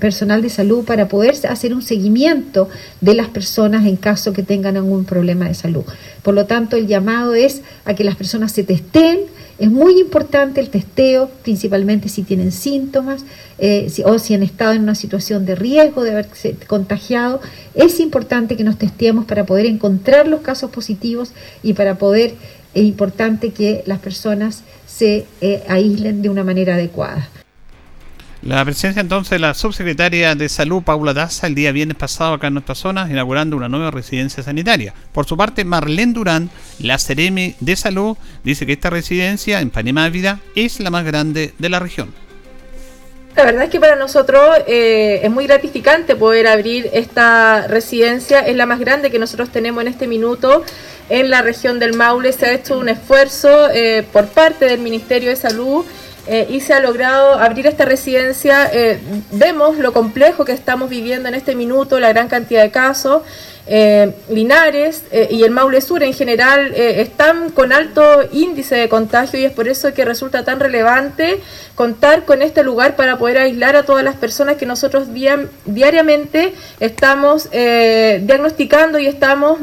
personal 0.00 0.42
de 0.42 0.50
salud 0.50 0.84
para 0.84 1.08
poder 1.08 1.34
hacer 1.48 1.74
un 1.74 1.82
seguimiento 1.82 2.68
de 3.00 3.14
las 3.14 3.28
personas 3.28 3.86
en 3.86 3.96
caso 3.96 4.32
que 4.32 4.42
tengan 4.42 4.76
algún 4.76 5.04
problema 5.04 5.46
de 5.46 5.54
salud. 5.54 5.84
Por 6.22 6.34
lo 6.34 6.46
tanto, 6.46 6.76
el 6.76 6.86
llamado 6.86 7.34
es 7.34 7.62
a 7.84 7.94
que 7.94 8.04
las 8.04 8.16
personas 8.16 8.52
se 8.52 8.64
testen. 8.64 9.20
Es 9.58 9.70
muy 9.70 10.00
importante 10.00 10.60
el 10.60 10.68
testeo, 10.68 11.30
principalmente 11.44 12.08
si 12.08 12.24
tienen 12.24 12.50
síntomas 12.50 13.24
eh, 13.58 13.88
o 14.04 14.18
si 14.18 14.34
han 14.34 14.42
estado 14.42 14.72
en 14.72 14.82
una 14.82 14.96
situación 14.96 15.46
de 15.46 15.54
riesgo 15.54 16.02
de 16.02 16.10
haberse 16.10 16.56
contagiado. 16.66 17.40
Es 17.74 18.00
importante 18.00 18.56
que 18.56 18.64
nos 18.64 18.78
testeemos 18.78 19.26
para 19.26 19.46
poder 19.46 19.66
encontrar 19.66 20.26
los 20.26 20.40
casos 20.40 20.70
positivos 20.70 21.30
y 21.62 21.74
para 21.74 21.98
poder, 21.98 22.34
es 22.74 22.82
importante 22.82 23.50
que 23.50 23.84
las 23.86 24.00
personas 24.00 24.64
se 24.96 25.26
eh, 25.40 25.62
aíslen 25.68 26.22
de 26.22 26.28
una 26.28 26.44
manera 26.44 26.74
adecuada. 26.74 27.28
La 28.42 28.62
presencia 28.62 29.00
entonces 29.00 29.30
de 29.30 29.38
la 29.38 29.54
subsecretaria 29.54 30.34
de 30.34 30.48
Salud, 30.50 30.82
Paula 30.82 31.14
Daza, 31.14 31.46
el 31.46 31.54
día 31.54 31.72
viernes 31.72 31.96
pasado 31.96 32.34
acá 32.34 32.48
en 32.48 32.54
nuestra 32.54 32.74
zona, 32.74 33.08
inaugurando 33.10 33.56
una 33.56 33.70
nueva 33.70 33.90
residencia 33.90 34.42
sanitaria. 34.42 34.92
Por 35.12 35.24
su 35.24 35.34
parte, 35.36 35.64
Marlene 35.64 36.12
Durán, 36.12 36.50
la 36.78 36.98
Ceremi 36.98 37.54
de 37.60 37.74
Salud, 37.74 38.18
dice 38.44 38.66
que 38.66 38.74
esta 38.74 38.90
residencia 38.90 39.60
en 39.60 39.70
Panamá 39.70 40.10
Vida 40.10 40.40
es 40.54 40.78
la 40.78 40.90
más 40.90 41.06
grande 41.06 41.54
de 41.58 41.68
la 41.70 41.80
región. 41.80 42.12
La 43.34 43.44
verdad 43.44 43.64
es 43.64 43.70
que 43.70 43.80
para 43.80 43.96
nosotros 43.96 44.40
eh, 44.68 45.20
es 45.24 45.30
muy 45.30 45.46
gratificante 45.46 46.14
poder 46.14 46.46
abrir 46.46 46.88
esta 46.92 47.66
residencia, 47.66 48.40
es 48.40 48.54
la 48.54 48.66
más 48.66 48.78
grande 48.78 49.10
que 49.10 49.18
nosotros 49.18 49.50
tenemos 49.50 49.82
en 49.82 49.88
este 49.88 50.06
minuto 50.06 50.62
en 51.08 51.30
la 51.30 51.42
región 51.42 51.78
del 51.78 51.94
Maule. 51.94 52.32
Se 52.32 52.46
ha 52.46 52.52
hecho 52.52 52.78
un 52.78 52.88
esfuerzo 52.88 53.70
eh, 53.70 54.04
por 54.12 54.26
parte 54.26 54.66
del 54.66 54.80
Ministerio 54.80 55.30
de 55.30 55.36
Salud 55.36 55.84
eh, 56.26 56.46
y 56.48 56.60
se 56.60 56.72
ha 56.72 56.80
logrado 56.80 57.34
abrir 57.34 57.66
esta 57.66 57.84
residencia. 57.84 58.70
Eh, 58.72 58.98
vemos 59.32 59.78
lo 59.78 59.92
complejo 59.92 60.44
que 60.44 60.52
estamos 60.52 60.88
viviendo 60.88 61.28
en 61.28 61.34
este 61.34 61.54
minuto, 61.54 62.00
la 62.00 62.10
gran 62.10 62.28
cantidad 62.28 62.62
de 62.62 62.70
casos. 62.70 63.22
Linares 64.28 65.04
y 65.30 65.42
el 65.42 65.50
Maule 65.50 65.80
Sur 65.80 66.02
en 66.02 66.12
general 66.12 66.74
están 66.74 67.48
con 67.48 67.72
alto 67.72 68.02
índice 68.30 68.74
de 68.74 68.90
contagio 68.90 69.40
y 69.40 69.46
es 69.46 69.52
por 69.52 69.68
eso 69.68 69.94
que 69.94 70.04
resulta 70.04 70.44
tan 70.44 70.60
relevante 70.60 71.40
contar 71.74 72.26
con 72.26 72.42
este 72.42 72.62
lugar 72.62 72.94
para 72.94 73.16
poder 73.16 73.38
aislar 73.38 73.74
a 73.74 73.84
todas 73.84 74.04
las 74.04 74.16
personas 74.16 74.58
que 74.58 74.66
nosotros 74.66 75.08
diariamente 75.64 76.52
estamos 76.78 77.48
diagnosticando 77.50 78.98
y 78.98 79.06
estamos 79.06 79.60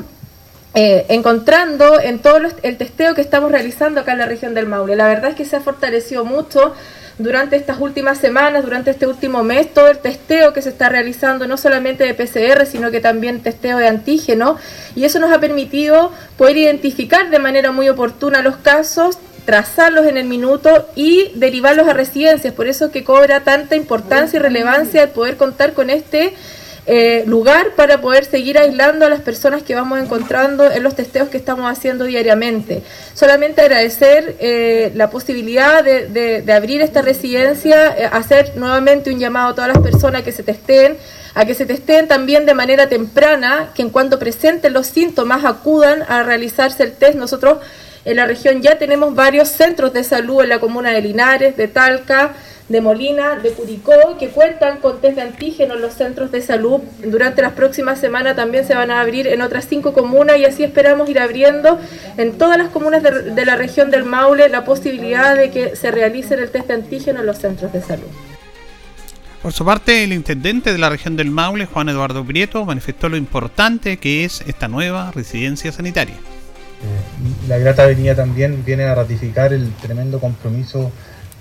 eh, 0.74 1.06
encontrando 1.10 2.00
en 2.00 2.20
todo 2.20 2.38
el 2.64 2.78
testeo 2.78 3.14
que 3.14 3.22
estamos 3.22 3.52
realizando 3.52 4.00
acá 4.00 4.14
en 4.14 4.20
la 4.20 4.26
región 4.26 4.54
del 4.54 4.68
Maule. 4.68 4.96
La 4.96 5.08
verdad 5.08 5.32
es 5.32 5.36
que 5.36 5.46
se 5.46 5.58
ha 5.58 5.62
fortalecido 5.62 6.24
mucho 6.24 6.74
durante 7.18 7.56
estas 7.56 7.80
últimas 7.80 8.18
semanas, 8.18 8.64
durante 8.64 8.92
este 8.92 9.06
último 9.06 9.44
mes, 9.44 9.74
todo 9.74 9.90
el 9.90 10.00
testeo 10.00 10.54
que 10.54 10.62
se 10.62 10.70
está 10.70 10.90
realizando, 10.90 11.48
no 11.48 11.58
solamente 11.58 12.04
de 12.06 12.14
PCR, 12.14 12.66
sino 12.66 12.90
que 12.90 13.00
también 13.00 13.42
testeo 13.42 13.78
de 13.78 13.88
antígeno, 13.88 14.58
y 14.96 15.04
eso 15.04 15.20
nos 15.20 15.32
ha 15.32 15.40
permitido 15.40 16.12
poder 16.38 16.58
identificar 16.58 17.30
de 17.30 17.40
manera 17.40 17.72
muy 17.72 17.90
oportuna 17.90 18.42
los 18.42 18.58
casos, 18.58 19.18
trazarlos 19.46 20.06
en 20.06 20.18
el 20.18 20.26
minuto 20.26 20.88
y 20.96 21.32
derivarlos 21.36 21.88
a 21.88 21.94
residencias. 21.94 22.54
Por 22.54 22.68
eso 22.68 22.92
que 22.92 23.04
cobra 23.04 23.42
tanta 23.42 23.76
importancia 23.76 24.38
y 24.38 24.42
relevancia 24.42 25.04
el 25.04 25.10
poder 25.10 25.38
contar 25.38 25.74
con 25.74 25.90
este 25.90 26.34
eh, 26.88 27.24
lugar 27.28 27.76
para 27.76 28.02
poder 28.02 28.26
seguir 28.26 28.58
aislando 28.58 29.06
a 29.06 29.10
las 29.10 29.22
personas 29.22 29.62
que 29.62 29.76
vamos 29.76 30.00
encontrando 30.00 30.70
en 30.72 30.82
los 30.82 30.96
testeos 30.96 31.30
que 31.30 31.38
estamos 31.38 31.72
haciendo 31.72 32.06
diariamente. 32.06 32.82
Solamente 33.14 33.62
agradecer 33.62 34.36
eh, 34.40 34.92
la 34.96 35.12
posibilidad 35.12 35.84
de, 35.84 36.44
abrir 36.52 36.82
esta 36.82 37.04
residencia, 37.04 37.96
eh, 37.96 38.10
hacer 38.12 38.54
nuevamente 38.56 39.12
un 39.12 39.20
llamado 39.20 39.50
a 39.50 39.56
todas 39.56 39.68
las 39.76 39.78
personas 39.78 40.24
que 40.24 40.32
se 40.32 40.42
testeen, 40.42 40.98
a 41.36 41.46
que 41.46 41.54
se 41.54 41.68
testeen 41.68 42.08
también 42.08 42.48
de 42.48 42.56
manera 42.56 42.90
temprana, 42.90 43.70
que 43.76 43.84
en 43.84 43.92
cuanto 43.92 44.18
presenten 44.18 44.74
los 44.74 44.88
síntomas 44.88 45.46
acudan 45.46 46.02
a 46.08 46.24
realizarse 46.24 46.82
el 46.82 46.94
test. 46.94 47.14
Nosotros 47.14 47.60
en 48.06 48.16
la 48.16 48.26
región 48.26 48.64
ya 48.64 48.80
tenemos 48.80 49.14
varios 49.14 49.50
centros 49.50 49.94
de 49.94 50.04
salud 50.04 50.42
en 50.42 50.50
la 50.50 50.60
comuna 50.60 50.90
de 50.90 51.02
Linares, 51.02 51.56
de 51.56 51.68
Talca, 51.68 52.34
de 52.72 52.82
Molina, 52.82 53.36
de 53.36 53.52
Curicó, 53.52 54.18
que 54.18 54.30
cuentan 54.30 54.78
con 54.78 55.02
test 55.02 55.16
de 55.16 55.22
antígeno 55.22 55.76
en 55.76 55.82
los 55.82 55.94
centros 55.94 56.32
de 56.32 56.42
salud. 56.42 56.82
Durante 57.04 57.42
las 57.42 57.54
próximas 57.54 58.00
semanas 58.00 58.36
también 58.36 58.66
se 58.66 58.74
van 58.74 58.92
a 58.92 59.02
abrir 59.02 59.28
en 59.28 59.42
otras 59.42 59.66
cinco 59.68 59.94
comunas 59.94 60.38
y 60.38 60.46
así 60.46 60.64
esperamos 60.64 61.10
ir 61.10 61.20
abriendo 61.20 61.80
en 62.18 62.38
todas 62.38 62.58
las 62.58 62.70
comunas 62.70 63.04
de, 63.04 63.46
la 63.46 63.56
región 63.56 63.92
del 63.92 64.06
Maule 64.06 64.48
la 64.50 64.64
posibilidad 64.64 65.36
de 65.36 65.52
que 65.52 65.76
se 65.76 65.92
realice 65.92 66.36
el 66.36 66.50
test 66.50 66.68
de 66.68 66.76
antígeno 66.76 67.20
en 67.20 67.26
los 67.26 67.38
centros 67.38 67.74
de 67.74 67.82
salud. 67.82 68.08
Por 69.42 69.54
su 69.54 69.66
parte, 69.66 70.04
el 70.04 70.14
intendente 70.14 70.72
de 70.72 70.78
la 70.78 70.90
región 70.90 71.18
del 71.18 71.32
Maule, 71.32 71.66
Juan 71.66 71.90
Eduardo 71.90 72.24
Prieto, 72.24 72.64
manifestó 72.64 73.10
lo 73.10 73.18
importante 73.18 73.98
que 73.98 74.24
es 74.24 74.44
esta 74.48 74.68
nueva 74.68 75.12
residencia 75.12 75.72
sanitaria. 75.72 76.16
Eh, 76.16 77.48
la 77.48 77.58
grata 77.58 77.86
venía 77.86 78.16
también 78.16 78.64
viene 78.64 78.84
a 78.84 78.96
ratificar 78.96 79.52
el 79.52 79.72
tremendo 79.82 80.20
compromiso 80.20 80.92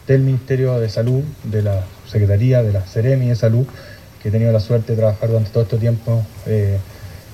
del 0.06 0.20
Ministerio 0.22 0.78
de 0.78 0.88
Salud, 0.88 1.22
de 1.44 1.62
la 1.62 1.84
Secretaría, 2.06 2.62
de 2.62 2.72
la 2.72 2.82
Ceremi 2.82 3.28
de 3.28 3.36
Salud, 3.36 3.66
que 4.22 4.28
he 4.28 4.32
tenido 4.32 4.52
la 4.52 4.60
suerte 4.60 4.92
de 4.92 4.98
trabajar 4.98 5.28
durante 5.28 5.50
todo 5.50 5.62
este 5.62 5.78
tiempo 5.78 6.24
eh, 6.46 6.78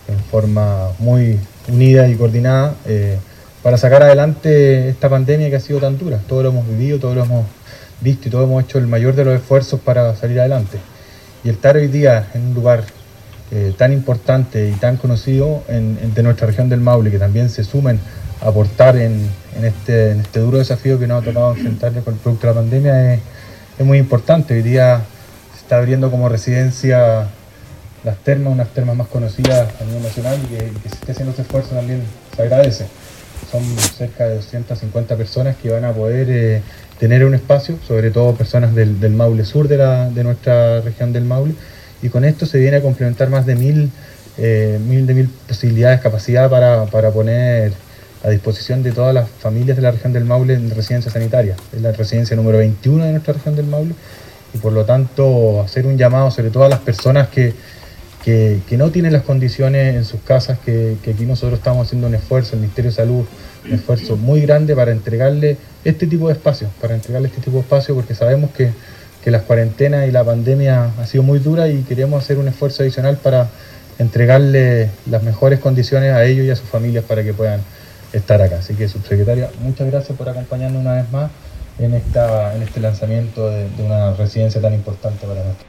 en 0.09 0.19
forma 0.19 0.91
muy 0.99 1.39
unida 1.69 2.09
y 2.09 2.15
coordinada 2.15 2.75
eh, 2.87 3.19
para 3.63 3.77
sacar 3.77 4.03
adelante 4.03 4.89
esta 4.89 5.09
pandemia 5.09 5.51
que 5.51 5.57
ha 5.57 5.61
sido 5.61 5.81
tan 5.81 5.99
dura. 5.99 6.21
Todo 6.29 6.43
lo 6.43 6.51
hemos 6.51 6.69
vivido, 6.69 6.99
todo 6.99 7.15
lo 7.15 7.25
hemos 7.25 7.47
visto 8.01 8.29
y 8.29 8.31
todos 8.31 8.45
hemos 8.45 8.65
hecho 8.65 8.79
el 8.79 8.87
mayor 8.87 9.15
de 9.15 9.25
los 9.25 9.35
esfuerzos 9.35 9.81
para 9.81 10.15
salir 10.15 10.39
adelante. 10.39 10.79
Y 11.43 11.49
estar 11.49 11.77
hoy 11.77 11.89
día 11.89 12.29
en 12.35 12.49
un 12.49 12.55
lugar 12.55 12.85
eh, 13.53 13.73
tan 13.77 13.93
importante 13.93 14.69
y 14.69 14.73
tan 14.73 14.97
conocido 14.97 15.63
de 15.69 16.23
nuestra 16.23 16.49
región 16.49 16.69
del 16.69 16.81
Maule, 16.81 17.11
que 17.11 17.19
también 17.19 17.49
se 17.49 17.63
sumen 17.63 18.01
a 18.43 18.49
aportar 18.49 18.97
en, 18.97 19.29
este, 19.63 20.11
en 20.11 20.21
este 20.21 20.41
duro 20.41 20.59
desafío 20.59 20.99
que 20.99 21.07
nos 21.07 21.23
ha 21.23 21.25
tocado 21.25 21.53
enfrentarle 21.53 22.01
con 22.01 22.15
el 22.15 22.21
producto 22.21 22.49
de 22.49 22.55
la 22.55 22.61
pandemia 22.61 23.15
es, 23.15 23.21
muy 23.79 23.99
importante. 23.99 24.55
Hoy 24.55 24.63
día 24.63 25.03
se 25.53 25.61
está 25.61 25.79
abriendo 25.79 26.11
como 26.11 26.29
residencia 26.29 27.29
las 28.05 28.17
termas, 28.19 28.53
unas 28.53 28.69
termas 28.69 28.97
más 28.97 29.09
conocidas 29.09 29.69
a 29.81 29.85
nivel 29.85 30.03
nacional 30.03 30.39
y 30.45 30.47
que, 30.47 30.59
que 30.83 30.89
se 30.89 30.95
esté 30.95 31.13
haciendo 31.13 31.33
ese 31.33 31.43
esfuerzo 31.43 31.75
también 31.75 32.03
se 32.35 32.43
agradece. 32.43 32.87
Son 33.51 33.63
cerca 33.79 34.27
de 34.27 34.37
250 34.37 35.17
personas 35.17 35.57
que 35.57 35.71
van 35.71 35.85
a 35.85 35.93
poder 35.93 36.27
eh, 36.31 36.63
tener 36.99 37.25
un 37.25 37.35
espacio, 37.35 37.79
sobre 37.87 38.11
todo 38.11 38.35
personas 38.35 38.75
del, 38.75 38.99
del 38.99 39.13
Maule 39.13 39.45
Sur 39.45 39.69
de, 39.69 39.77
la, 39.77 40.11
de 40.11 40.25
nuestra 40.25 40.81
región 40.81 41.13
del 41.13 41.25
Maule, 41.25 41.55
y 42.03 42.09
con 42.09 42.25
esto 42.25 42.47
se 42.47 42.59
viene 42.59 42.79
a 42.79 42.83
complementar 42.83 43.31
más 43.31 43.47
de 43.47 43.55
mil, 43.55 43.91
eh, 44.39 44.79
mil 44.87 45.07
de 45.07 45.15
mil 45.15 45.29
posibilidades, 45.49 46.01
capacidad 46.01 46.51
para, 46.51 46.87
para 46.87 47.11
poner 47.11 47.73
a 48.25 48.31
disposición 48.31 48.83
de 48.83 48.93
todas 48.93 49.15
las 49.15 49.29
familias 49.29 49.77
de 49.77 49.83
la 49.83 49.91
región 49.91 50.13
del 50.13 50.25
Maule 50.25 50.55
en 50.55 50.71
residencia 50.71 51.11
sanitaria. 51.11 51.57
Es 51.75 51.81
la 51.81 51.93
residencia 51.93 52.37
número 52.37 52.59
21 52.59 53.05
de 53.05 53.11
nuestra 53.13 53.35
región 53.35 53.57
del 53.57 53.67
Maule 53.67 53.95
y 54.53 54.59
por 54.59 54.73
lo 54.73 54.85
tanto 54.85 55.61
hacer 55.63 55.87
un 55.87 55.97
llamado 55.97 56.31
sobre 56.31 56.51
todo 56.51 56.65
a 56.65 56.69
las 56.69 56.81
personas 56.81 57.29
que, 57.29 57.55
que, 58.25 58.77
no 58.77 58.91
tienen 58.91 59.13
las 59.13 59.23
condiciones 59.23 59.95
en 59.95 60.05
sus 60.05 60.21
casas, 60.23 60.59
que, 60.59 60.97
que, 61.03 61.13
aquí 61.13 61.25
nosotros 61.25 61.61
estamos 61.61 61.87
haciendo 61.87 62.09
un 62.09 62.15
esfuerzo, 62.17 62.55
el 62.55 62.63
Ministerio 62.63 62.91
de 62.91 62.97
Salud, 62.97 63.25
un 63.65 63.73
esfuerzo 63.73 64.17
muy 64.17 64.41
grande 64.41 64.75
para 64.75 64.91
entregarle 64.91 65.57
este 65.85 66.09
tipo 66.09 66.27
de 66.27 66.35
espacios, 66.35 66.71
para 66.81 66.97
entregarle 66.97 67.29
este 67.29 67.41
tipo 67.41 67.59
de 67.59 67.63
espacios 67.63 67.95
porque 67.95 68.17
sabemos 68.17 68.51
que, 68.51 68.73
que 69.27 69.33
las 69.33 69.43
cuarentenas 69.43 70.09
y 70.09 70.13
la 70.13 70.23
pandemia 70.23 70.93
ha 71.01 71.05
sido 71.05 71.25
muy 71.25 71.41
dura 71.41 71.69
y 71.69 71.83
queremos 71.83 72.23
hacer 72.23 72.39
un 72.39 72.47
esfuerzo 72.47 72.85
adicional 72.85 73.17
para 73.17 73.49
entregarle 73.99 74.89
las 75.11 75.25
mejores 75.25 75.59
condiciones 75.59 76.13
a 76.13 76.25
ellos 76.25 76.47
y 76.47 76.51
a 76.51 76.55
sus 76.55 76.69
familias 76.69 77.03
para 77.03 77.25
que 77.25 77.35
puedan 77.35 77.61
estar 78.13 78.41
acá. 78.41 78.59
Así 78.61 78.75
que, 78.75 78.87
subsecretaria, 78.87 79.51
muchas 79.63 79.91
gracias 79.91 80.17
por 80.17 80.29
acompañarnos 80.29 80.81
una 80.81 80.93
vez 80.93 81.11
más 81.11 81.33
en, 81.81 81.95
esta, 81.95 82.55
en 82.55 82.63
este 82.63 82.79
lanzamiento 82.79 83.51
de, 83.51 83.67
una 83.81 84.13
residencia 84.13 84.61
tan 84.61 84.75
importante 84.75 85.27
para 85.27 85.41
nosotros. 85.41 85.67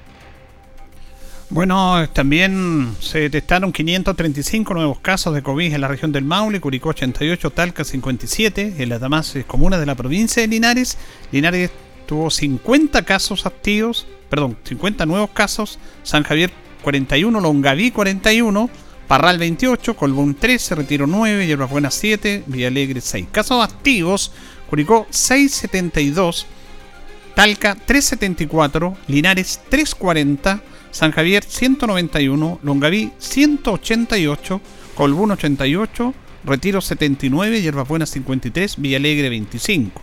Bueno, 1.50 2.08
también 2.14 2.94
se 3.00 3.22
detectaron 3.22 3.72
535 3.72 4.72
nuevos 4.76 5.00
casos 5.00 5.34
de 5.34 5.42
COVID 5.42 5.74
en 5.74 5.82
la 5.82 5.88
región 5.88 6.12
del 6.12 6.26
Maule, 6.26 6.62
Curicó 6.62 6.90
88, 6.90 7.50
Talca 7.50 7.84
57, 7.84 8.76
en 8.78 8.90
las 8.90 9.02
demás 9.02 9.34
comunas 9.48 9.80
de 9.80 9.88
la 9.88 9.96
provincia 9.96 10.44
de 10.44 10.48
Linares. 10.48 11.00
Linares 11.32 11.72
tuvo 12.08 12.32
50 12.32 13.04
casos 13.04 13.46
activos, 13.46 14.08
perdón, 14.30 14.58
50 14.64 15.06
nuevos 15.06 15.30
casos, 15.32 15.78
San 16.04 16.24
Javier 16.24 16.52
41, 16.82 17.40
Longaví 17.40 17.92
41, 17.92 18.70
Parral 19.08 19.38
28, 19.38 19.96
Colbún 19.96 20.34
13, 20.36 20.76
Retiro 20.76 21.06
9, 21.06 21.46
Hierbas 21.46 21.70
Buenas 21.70 21.94
7, 21.96 22.44
Villalegre 22.48 23.02
6. 23.02 23.28
Casos 23.32 23.64
activos, 23.64 24.32
Curicó 24.70 25.06
672, 25.10 26.48
Talca 27.36 27.76
374, 27.76 28.98
Linares 29.08 29.62
340, 29.70 30.62
San 30.92 31.12
Javier 31.12 31.44
191, 31.44 32.60
Longaví 32.64 33.12
188, 33.18 34.62
Colbún 34.96 35.32
88, 35.32 36.14
Retiro 36.44 36.82
79, 36.82 37.62
Hierbas 37.62 37.88
Buenas 37.88 38.10
53, 38.10 38.78
Villalegre 38.78 39.30
25. 39.30 40.02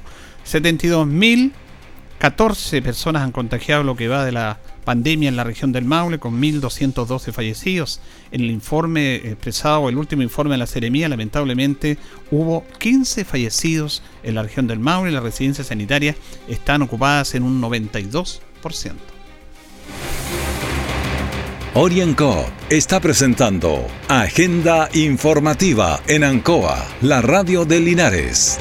72.014 2.24 2.82
personas 2.82 3.22
han 3.22 3.32
contagiado 3.32 3.82
lo 3.82 3.96
que 3.96 4.08
va 4.08 4.24
de 4.24 4.32
la 4.32 4.58
pandemia 4.84 5.28
en 5.28 5.36
la 5.36 5.44
región 5.44 5.72
del 5.72 5.84
Maule, 5.84 6.18
con 6.18 6.40
1.212 6.40 7.32
fallecidos. 7.32 8.00
En 8.30 8.40
el 8.40 8.50
informe 8.50 9.16
expresado, 9.16 9.88
el 9.88 9.98
último 9.98 10.22
informe 10.22 10.52
de 10.52 10.58
la 10.58 10.66
Seremía, 10.66 11.08
lamentablemente 11.08 11.98
hubo 12.30 12.64
15 12.78 13.24
fallecidos 13.24 14.02
en 14.22 14.36
la 14.36 14.42
región 14.42 14.66
del 14.66 14.78
Maule. 14.78 15.12
Las 15.12 15.22
residencias 15.22 15.66
sanitarias 15.66 16.16
están 16.48 16.82
ocupadas 16.82 17.34
en 17.34 17.42
un 17.42 17.60
92%. 17.60 18.40
Orienco 21.74 22.46
está 22.70 23.00
presentando 23.00 23.86
Agenda 24.08 24.88
Informativa 24.94 26.00
en 26.06 26.22
Ancoa, 26.22 26.86
la 27.02 27.20
radio 27.20 27.64
de 27.64 27.80
Linares. 27.80 28.60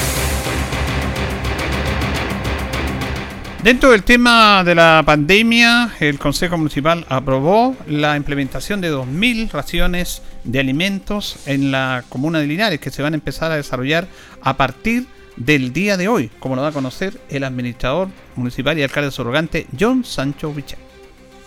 Dentro 3.63 3.91
del 3.91 4.01
tema 4.01 4.63
de 4.63 4.73
la 4.73 5.03
pandemia, 5.05 5.91
el 5.99 6.17
Consejo 6.17 6.57
Municipal 6.57 7.05
aprobó 7.09 7.75
la 7.85 8.17
implementación 8.17 8.81
de 8.81 8.91
2.000 8.91 9.51
raciones 9.51 10.23
de 10.43 10.59
alimentos 10.59 11.37
en 11.45 11.71
la 11.71 12.03
comuna 12.09 12.39
de 12.39 12.47
Linares 12.47 12.79
que 12.79 12.89
se 12.89 13.03
van 13.03 13.13
a 13.13 13.17
empezar 13.17 13.51
a 13.51 13.57
desarrollar 13.57 14.07
a 14.41 14.57
partir 14.57 15.05
del 15.35 15.73
día 15.73 15.95
de 15.95 16.07
hoy, 16.07 16.31
como 16.39 16.55
lo 16.55 16.63
da 16.63 16.69
a 16.69 16.71
conocer 16.71 17.21
el 17.29 17.43
administrador 17.43 18.07
municipal 18.35 18.79
y 18.79 18.81
alcalde 18.81 19.11
surrogante 19.11 19.67
John 19.79 20.03
Sancho 20.05 20.51
Vichet. 20.51 20.79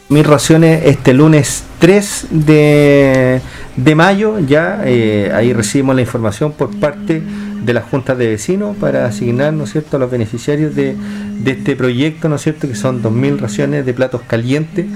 Mil 0.08 0.24
raciones 0.24 0.82
este 0.84 1.14
lunes 1.14 1.64
3 1.80 2.26
de, 2.30 3.40
de 3.74 3.94
mayo, 3.96 4.38
ya 4.38 4.82
eh, 4.84 5.32
ahí 5.34 5.52
recibimos 5.52 5.96
la 5.96 6.02
información 6.02 6.52
por 6.52 6.78
parte 6.78 7.22
de 7.64 7.72
las 7.72 7.84
juntas 7.84 8.18
de 8.18 8.28
vecinos 8.28 8.76
para 8.76 9.06
asignar, 9.06 9.52
¿no 9.52 9.64
es 9.64 9.72
cierto?, 9.72 9.96
a 9.96 10.00
los 10.00 10.10
beneficiarios 10.10 10.74
de, 10.74 10.96
de 11.40 11.50
este 11.50 11.76
proyecto, 11.76 12.28
¿no 12.28 12.36
es 12.36 12.42
cierto?, 12.42 12.68
que 12.68 12.74
son 12.74 13.02
2.000 13.02 13.38
raciones 13.38 13.86
de 13.86 13.94
platos 13.94 14.22
calientes 14.26 14.86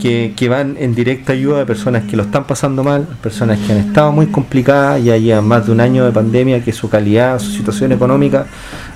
que, 0.00 0.32
que, 0.36 0.48
van 0.48 0.76
en 0.80 0.96
directa 0.96 1.32
ayuda 1.32 1.62
a 1.62 1.66
personas 1.66 2.04
que 2.04 2.16
lo 2.16 2.24
están 2.24 2.44
pasando 2.44 2.82
mal, 2.82 3.06
personas 3.22 3.58
que 3.60 3.72
han 3.72 3.78
estado 3.78 4.10
muy 4.10 4.26
complicadas, 4.26 5.02
ya 5.02 5.16
llevan 5.16 5.46
más 5.46 5.66
de 5.66 5.72
un 5.72 5.80
año 5.80 6.04
de 6.04 6.10
pandemia, 6.10 6.64
que 6.64 6.72
su 6.72 6.88
calidad, 6.90 7.38
su 7.38 7.52
situación 7.52 7.92
económica 7.92 8.46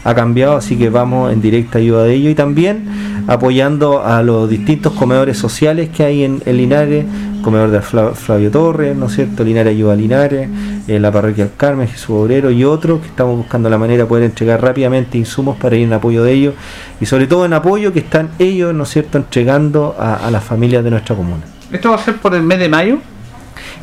ha 0.03 0.15
cambiado, 0.15 0.57
así 0.57 0.77
que 0.77 0.91
vamos 0.91 1.33
en 1.33 1.41
directa 1.41 1.79
ayuda 1.79 2.05
de 2.05 2.15
ellos 2.15 2.33
y 2.33 2.35
también 2.35 2.89
apoyando 3.29 4.05
a 4.05 4.23
los 4.23 4.51
distintos 4.51 4.95
comedores 4.95 5.39
sociales 5.39 5.91
que 5.91 6.03
hay 6.03 6.25
en, 6.25 6.43
en 6.45 6.57
Linares, 6.57 7.05
comedor 7.47 7.71
de 7.71 7.81
Flavio 7.81 8.51
Torres, 8.51 8.97
¿no 8.97 9.07
es 9.07 9.15
cierto? 9.15 9.45
Linares 9.45 9.71
Ayuda 9.71 9.93
a 9.93 9.97
Linares, 9.97 10.49
eh, 10.89 10.99
la 10.99 11.13
parroquia 11.13 11.45
del 11.45 11.55
Carmen, 11.57 11.87
Jesús 11.87 12.11
Obrero 12.11 12.51
y 12.51 12.65
otros 12.65 13.01
que 13.01 13.07
estamos 13.07 13.37
buscando 13.37 13.71
la 13.71 13.79
manera 13.79 14.03
de 14.03 14.09
poder 14.09 14.25
entregar 14.25 14.61
rápidamente 14.61 15.17
insumos 15.17 15.57
para 15.57 15.77
ir 15.77 15.85
en 15.85 15.93
apoyo 15.93 16.25
de 16.25 16.33
ellos 16.33 16.55
y 17.01 17.07
sobre 17.07 17.29
todo 17.29 17.45
en 17.45 17.53
apoyo 17.53 17.93
que 17.93 18.01
están 18.01 18.31
ellos, 18.41 18.75
¿no 18.75 18.83
es 18.83 18.89
cierto?, 18.89 19.17
entregando 19.17 19.95
a, 19.97 20.27
a 20.27 20.31
las 20.33 20.43
familias 20.43 20.83
de 20.83 20.91
nuestra 20.91 21.15
comuna. 21.15 21.45
¿Esto 21.71 21.91
va 21.91 21.95
a 21.95 21.99
ser 21.99 22.17
por 22.17 22.35
el 22.35 22.43
mes 22.43 22.59
de 22.59 22.69
mayo? 22.69 22.99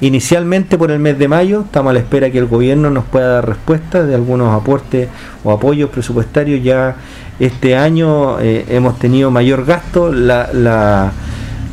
Inicialmente 0.02 0.78
por 0.78 0.92
el 0.92 1.00
mes 1.00 1.18
de 1.18 1.30
mayo 1.30 1.62
estamos 1.62 1.92
a 1.92 1.94
la 1.94 2.00
espera 2.00 2.30
que 2.30 2.40
el 2.40 2.48
gobierno 2.48 2.90
nos 2.90 3.06
pueda 3.06 3.36
dar 3.36 3.48
respuesta 3.48 4.04
de 4.04 4.14
algunos 4.14 4.54
aportes 4.54 5.08
o 5.46 5.54
apoyos 5.54 5.90
presupuestarios. 5.90 6.62
Ya 6.62 6.98
este 7.40 7.78
año 7.78 8.42
eh, 8.42 8.66
hemos 8.68 9.00
tenido 9.00 9.32
mayor 9.32 9.64
gasto. 9.64 10.12
La, 10.12 10.50
la, 10.52 11.14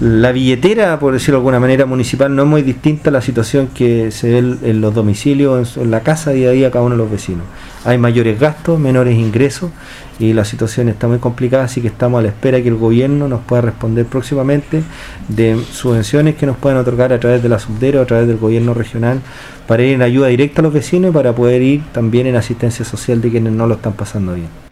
la, 0.00 0.32
billetera, 0.32 0.98
por 0.98 1.12
decirlo 1.12 1.36
de 1.36 1.40
alguna 1.40 1.60
manera, 1.60 1.84
municipal 1.84 2.34
no 2.34 2.42
es 2.42 2.48
muy 2.48 2.62
distinta 2.62 3.10
a 3.10 3.12
la 3.12 3.20
situación 3.20 3.68
que 3.68 4.10
se 4.10 4.30
ve 4.30 4.38
en 4.38 4.80
los 4.80 4.94
domicilios, 4.94 5.76
en, 5.76 5.90
la 5.90 6.00
casa 6.00 6.30
día 6.30 6.48
a 6.48 6.52
día 6.52 6.70
cada 6.70 6.84
uno 6.84 6.94
de 6.94 7.02
los 7.02 7.10
vecinos. 7.10 7.44
Hay 7.84 7.98
mayores 7.98 8.40
gastos, 8.40 8.78
menores 8.78 9.18
ingresos 9.18 9.70
y 10.18 10.32
la 10.32 10.44
situación 10.44 10.88
está 10.88 11.06
muy 11.06 11.18
complicada, 11.18 11.64
así 11.64 11.80
que 11.82 11.88
estamos 11.88 12.18
a 12.18 12.22
la 12.22 12.28
espera 12.28 12.62
que 12.62 12.68
el 12.68 12.76
gobierno 12.76 13.28
nos 13.28 13.40
pueda 13.40 13.62
responder 13.62 14.06
próximamente 14.06 14.82
de 15.28 15.62
subvenciones 15.70 16.34
que 16.34 16.46
nos 16.46 16.56
puedan 16.56 16.78
otorgar 16.78 17.12
a 17.12 17.20
través 17.20 17.42
de 17.42 17.48
la 17.48 17.58
subdera 17.58 18.00
o 18.00 18.02
a 18.02 18.06
través 18.06 18.26
del 18.26 18.38
gobierno 18.38 18.72
regional 18.72 19.20
para 19.66 19.82
ir 19.82 19.94
en 19.94 20.02
ayuda 20.02 20.28
directa 20.28 20.62
a 20.62 20.64
los 20.64 20.72
vecinos 20.72 21.10
y 21.10 21.14
para 21.14 21.34
poder 21.34 21.62
ir 21.62 21.82
también 21.92 22.26
en 22.26 22.36
asistencia 22.36 22.84
social 22.84 23.20
de 23.20 23.30
quienes 23.30 23.52
no 23.52 23.66
lo 23.66 23.74
están 23.74 23.92
pasando 23.92 24.34
bien. 24.34 24.69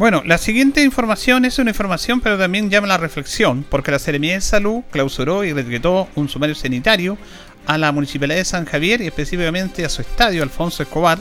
Bueno, 0.00 0.22
la 0.24 0.38
siguiente 0.38 0.82
información 0.82 1.44
es 1.44 1.58
una 1.58 1.72
información, 1.72 2.22
pero 2.22 2.38
también 2.38 2.70
llama 2.70 2.86
la 2.86 2.96
reflexión, 2.96 3.66
porque 3.68 3.90
la 3.90 3.98
Seremía 3.98 4.32
de 4.32 4.40
Salud 4.40 4.80
clausuró 4.90 5.44
y 5.44 5.52
decretó 5.52 6.08
un 6.14 6.26
sumario 6.30 6.54
sanitario 6.54 7.18
a 7.66 7.76
la 7.76 7.92
Municipalidad 7.92 8.38
de 8.38 8.46
San 8.46 8.64
Javier 8.64 9.02
y 9.02 9.08
específicamente 9.08 9.84
a 9.84 9.90
su 9.90 10.00
estadio 10.00 10.42
Alfonso 10.42 10.82
Escobar, 10.82 11.18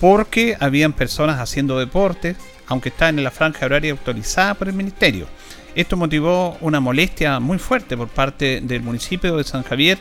porque 0.00 0.54
habían 0.60 0.92
personas 0.92 1.40
haciendo 1.40 1.78
deportes, 1.78 2.36
aunque 2.66 2.90
están 2.90 3.16
en 3.16 3.24
la 3.24 3.30
franja 3.30 3.64
horaria 3.64 3.92
autorizada 3.92 4.52
por 4.52 4.68
el 4.68 4.74
Ministerio. 4.74 5.26
Esto 5.74 5.96
motivó 5.96 6.58
una 6.60 6.78
molestia 6.78 7.40
muy 7.40 7.56
fuerte 7.56 7.96
por 7.96 8.08
parte 8.08 8.60
del 8.60 8.82
municipio 8.82 9.34
de 9.38 9.44
San 9.44 9.62
Javier, 9.62 9.96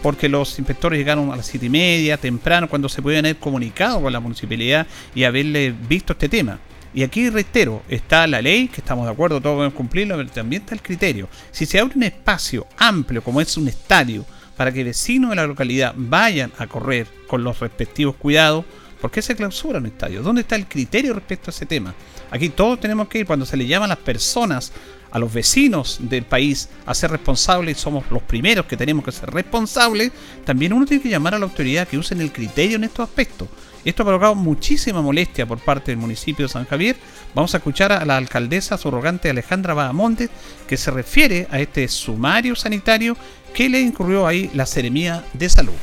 porque 0.00 0.28
los 0.28 0.60
inspectores 0.60 0.96
llegaron 0.96 1.32
a 1.32 1.36
las 1.36 1.46
siete 1.46 1.66
y 1.66 1.70
media, 1.70 2.18
temprano, 2.18 2.68
cuando 2.68 2.88
se 2.88 3.02
podían 3.02 3.24
haber 3.24 3.38
comunicado 3.38 4.00
con 4.00 4.12
la 4.12 4.20
municipalidad 4.20 4.86
y 5.12 5.24
haberle 5.24 5.74
visto 5.88 6.12
este 6.12 6.28
tema. 6.28 6.60
Y 6.94 7.02
aquí 7.02 7.28
reitero, 7.28 7.82
está 7.88 8.24
la 8.28 8.40
ley, 8.40 8.68
que 8.68 8.80
estamos 8.80 9.04
de 9.04 9.10
acuerdo, 9.10 9.40
todos 9.40 9.56
podemos 9.56 9.74
cumplirlo, 9.74 10.16
pero 10.16 10.30
también 10.30 10.62
está 10.62 10.76
el 10.76 10.82
criterio. 10.82 11.28
Si 11.50 11.66
se 11.66 11.80
abre 11.80 11.94
un 11.96 12.04
espacio 12.04 12.68
amplio, 12.78 13.22
como 13.22 13.40
es 13.40 13.56
un 13.56 13.66
estadio, 13.66 14.24
para 14.56 14.70
que 14.70 14.84
vecinos 14.84 15.30
de 15.30 15.36
la 15.36 15.46
localidad 15.48 15.92
vayan 15.96 16.52
a 16.56 16.68
correr 16.68 17.08
con 17.26 17.42
los 17.42 17.58
respectivos 17.58 18.14
cuidados, 18.14 18.64
¿por 19.00 19.10
qué 19.10 19.22
se 19.22 19.34
clausura 19.34 19.80
un 19.80 19.86
estadio? 19.86 20.22
¿Dónde 20.22 20.42
está 20.42 20.54
el 20.54 20.68
criterio 20.68 21.14
respecto 21.14 21.50
a 21.50 21.52
ese 21.52 21.66
tema? 21.66 21.92
Aquí 22.30 22.50
todos 22.50 22.78
tenemos 22.78 23.08
que 23.08 23.18
ir, 23.18 23.26
cuando 23.26 23.44
se 23.44 23.56
le 23.56 23.66
llaman 23.66 23.90
a 23.90 23.96
las 23.96 24.04
personas, 24.04 24.72
a 25.10 25.18
los 25.18 25.32
vecinos 25.32 25.98
del 26.00 26.24
país, 26.24 26.68
a 26.86 26.94
ser 26.94 27.10
responsables, 27.10 27.76
somos 27.76 28.04
los 28.10 28.22
primeros 28.22 28.66
que 28.66 28.76
tenemos 28.76 29.04
que 29.04 29.10
ser 29.10 29.30
responsables, 29.30 30.12
también 30.44 30.72
uno 30.72 30.86
tiene 30.86 31.02
que 31.02 31.08
llamar 31.08 31.34
a 31.34 31.40
la 31.40 31.46
autoridad 31.46 31.88
que 31.88 31.98
usen 31.98 32.20
el 32.20 32.30
criterio 32.30 32.76
en 32.76 32.84
estos 32.84 33.08
aspectos. 33.08 33.48
Esto 33.84 34.02
ha 34.02 34.06
provocado 34.06 34.34
muchísima 34.34 35.02
molestia 35.02 35.46
por 35.46 35.58
parte 35.58 35.92
del 35.92 35.98
municipio 35.98 36.46
de 36.46 36.52
San 36.52 36.64
Javier. 36.64 36.96
Vamos 37.34 37.54
a 37.54 37.58
escuchar 37.58 37.92
a 37.92 38.04
la 38.04 38.16
alcaldesa 38.16 38.78
surrogante 38.78 39.28
Alejandra 39.28 39.74
Bahamontes, 39.74 40.30
que 40.66 40.76
se 40.76 40.90
refiere 40.90 41.46
a 41.50 41.60
este 41.60 41.86
sumario 41.88 42.56
sanitario 42.56 43.16
que 43.52 43.68
le 43.68 43.80
incurrió 43.80 44.26
ahí 44.26 44.50
la 44.54 44.66
Seremía 44.66 45.22
de 45.34 45.48
Salud. 45.48 45.74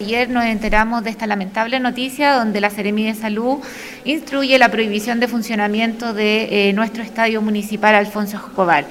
Ayer 0.00 0.30
nos 0.30 0.44
enteramos 0.44 1.04
de 1.04 1.10
esta 1.10 1.28
lamentable 1.28 1.78
noticia 1.78 2.32
donde 2.32 2.60
la 2.60 2.70
Seremía 2.70 3.12
de 3.12 3.20
Salud 3.20 3.58
instruye 4.04 4.58
la 4.58 4.68
prohibición 4.68 5.20
de 5.20 5.28
funcionamiento 5.28 6.12
de 6.12 6.70
eh, 6.70 6.72
nuestro 6.72 7.04
estadio 7.04 7.40
municipal 7.40 7.94
Alfonso 7.94 8.38
Escobar. 8.38 8.86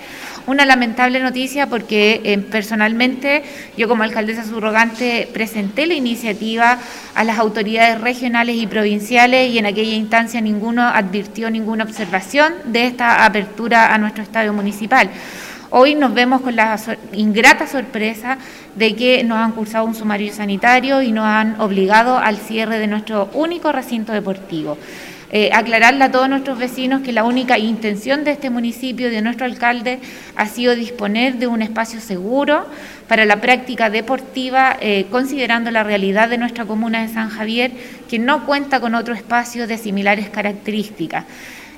Una 0.48 0.66
lamentable 0.66 1.20
noticia 1.20 1.68
porque 1.68 2.22
eh, 2.24 2.38
personalmente 2.38 3.44
yo 3.78 3.88
como 3.88 4.04
alcaldesa 4.04 4.44
subrogante 4.44 5.28
presenté 5.34 5.86
la 5.86 5.94
iniciativa 5.94 6.78
a 7.16 7.24
las 7.24 7.40
autoridades 7.40 8.02
regionales 8.02 8.56
y 8.56 8.68
provinciales 8.68 9.52
y 9.52 9.58
en 9.58 9.66
aquella 9.66 9.96
instancia 9.96 10.42
ninguno 10.42 10.84
advirtió 10.88 11.50
ninguna 11.50 11.84
observación 11.84 12.54
de 12.66 12.88
esta 12.88 13.26
apertura 13.26 13.94
a 13.94 13.98
nuestro 13.98 14.24
estadio 14.24 14.54
municipal. 14.54 15.10
Hoy 15.74 15.96
nos 15.96 16.14
vemos 16.14 16.42
con 16.42 16.58
la 16.58 16.78
ingrata 17.14 17.66
sorpresa 17.66 18.38
de 18.76 18.94
que 18.94 19.24
nos 19.24 19.38
han 19.38 19.54
cursado 19.54 19.86
un 19.86 19.96
sumario 19.96 20.34
sanitario 20.34 21.02
y 21.02 21.14
nos 21.14 21.24
han 21.24 21.62
obligado 21.62 22.18
al 22.18 22.36
cierre 22.36 22.78
de 22.78 22.88
nuestro 22.88 23.30
único 23.34 23.72
recinto 23.72 24.12
deportivo. 24.12 24.78
Eh, 25.34 25.50
aclararle 25.54 26.04
a 26.04 26.12
todos 26.12 26.28
nuestros 26.28 26.60
vecinos 26.60 27.04
que 27.04 27.14
la 27.14 27.24
única 27.24 27.58
intención 27.58 28.26
de 28.26 28.32
este 28.32 28.50
municipio, 28.50 29.10
de 29.10 29.22
nuestro 29.22 29.46
alcalde, 29.46 30.00
ha 30.36 30.46
sido 30.48 30.76
disponer 30.76 31.36
de 31.36 31.48
un 31.48 31.62
espacio 31.62 32.02
seguro 32.02 32.66
para 33.08 33.24
la 33.24 33.40
práctica 33.40 33.90
deportiva, 33.90 34.76
eh, 34.82 35.06
considerando 35.10 35.72
la 35.72 35.86
realidad 35.86 36.28
de 36.28 36.38
nuestra 36.38 36.66
comuna 36.66 37.02
de 37.02 37.08
San 37.08 37.30
Javier, 37.30 37.72
que 38.10 38.20
no 38.20 38.46
cuenta 38.46 38.82
con 38.82 38.94
otro 38.94 39.14
espacio 39.14 39.68
de 39.68 39.78
similares 39.78 40.30
características. 40.30 41.24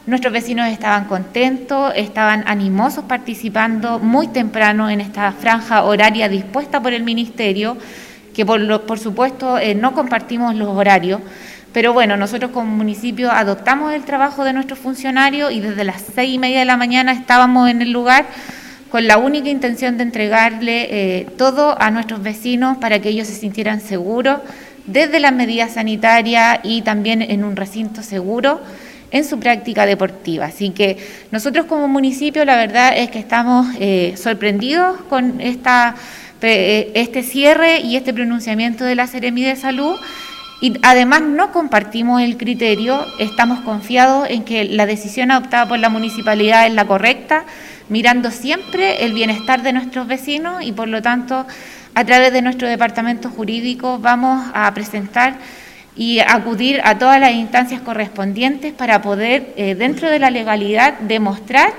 Nuestros 0.07 0.33
vecinos 0.33 0.67
estaban 0.69 1.05
contentos, 1.05 1.93
estaban 1.95 2.43
animosos 2.47 3.05
participando 3.05 3.99
muy 3.99 4.29
temprano 4.29 4.89
en 4.89 4.99
esta 4.99 5.31
franja 5.31 5.83
horaria 5.83 6.27
dispuesta 6.27 6.81
por 6.81 6.91
el 6.91 7.03
Ministerio, 7.03 7.77
que 8.33 8.45
por, 8.47 8.99
supuesto 8.99 9.59
eh, 9.59 9.75
no 9.75 9.93
compartimos 9.93 10.55
los 10.55 10.69
horarios, 10.69 11.21
pero 11.73 11.91
bueno, 11.91 12.15
nosotros 12.15 12.51
como 12.51 12.67
municipio 12.67 13.31
adoptamos 13.31 13.93
el 13.93 14.03
trabajo 14.03 14.43
de 14.43 14.53
nuestros 14.53 14.79
funcionarios 14.79 15.51
y 15.51 15.59
desde 15.59 15.83
las 15.83 16.03
seis 16.13 16.35
y 16.35 16.37
media 16.37 16.59
de 16.59 16.65
la 16.65 16.77
mañana 16.77 17.11
estábamos 17.11 17.69
en 17.69 17.81
el 17.81 17.91
lugar 17.91 18.25
con 18.89 19.07
la 19.07 19.17
única 19.17 19.49
intención 19.49 19.97
de 19.97 20.03
entregarle 20.03 20.87
eh, 20.91 21.27
todo 21.35 21.75
a 21.81 21.89
nuestros 21.89 22.21
vecinos 22.21 22.77
para 22.77 22.99
que 22.99 23.09
ellos 23.09 23.27
se 23.27 23.33
sintieran 23.33 23.81
seguros 23.81 24.39
desde 24.85 25.19
las 25.19 25.33
medidas 25.33 25.73
sanitarias 25.73 26.59
y 26.61 26.83
también 26.83 27.23
en 27.23 27.43
un 27.43 27.55
recinto 27.55 28.03
seguro 28.03 28.61
en 29.09 29.25
su 29.25 29.39
práctica 29.39 29.87
deportiva. 29.87 30.45
Así 30.45 30.69
que 30.69 30.97
nosotros 31.31 31.65
como 31.65 31.87
municipio 31.87 32.45
la 32.45 32.55
verdad 32.55 32.93
es 32.95 33.09
que 33.09 33.17
estamos 33.17 33.67
eh, 33.79 34.13
sorprendidos 34.15 35.01
con 35.09 35.41
esta, 35.41 35.95
eh, 36.43 36.91
este 36.93 37.23
cierre 37.23 37.79
y 37.79 37.95
este 37.95 38.13
pronunciamiento 38.13 38.83
de 38.83 38.93
la 38.93 39.07
Seremi 39.07 39.43
de 39.43 39.55
Salud. 39.55 39.95
Y 40.63 40.79
además 40.81 41.21
no 41.23 41.51
compartimos 41.51 42.21
el 42.21 42.37
criterio, 42.37 43.05
estamos 43.19 43.59
confiados 43.59 44.29
en 44.29 44.45
que 44.45 44.63
la 44.63 44.85
decisión 44.85 45.29
adoptada 45.29 45.67
por 45.67 45.77
la 45.77 45.89
municipalidad 45.89 46.65
es 46.65 46.73
la 46.73 46.87
correcta, 46.87 47.43
mirando 47.89 48.31
siempre 48.31 49.03
el 49.03 49.11
bienestar 49.11 49.61
de 49.61 49.73
nuestros 49.73 50.07
vecinos 50.07 50.63
y 50.63 50.71
por 50.71 50.87
lo 50.87 51.01
tanto 51.01 51.45
a 51.93 52.05
través 52.05 52.31
de 52.31 52.41
nuestro 52.41 52.69
departamento 52.69 53.29
jurídico 53.29 53.99
vamos 53.99 54.49
a 54.53 54.73
presentar 54.73 55.35
y 55.97 56.19
acudir 56.19 56.79
a 56.85 56.97
todas 56.97 57.19
las 57.19 57.33
instancias 57.33 57.81
correspondientes 57.81 58.71
para 58.71 59.01
poder, 59.01 59.53
eh, 59.57 59.75
dentro 59.75 60.09
de 60.09 60.19
la 60.19 60.31
legalidad, 60.31 60.93
demostrar 60.99 61.73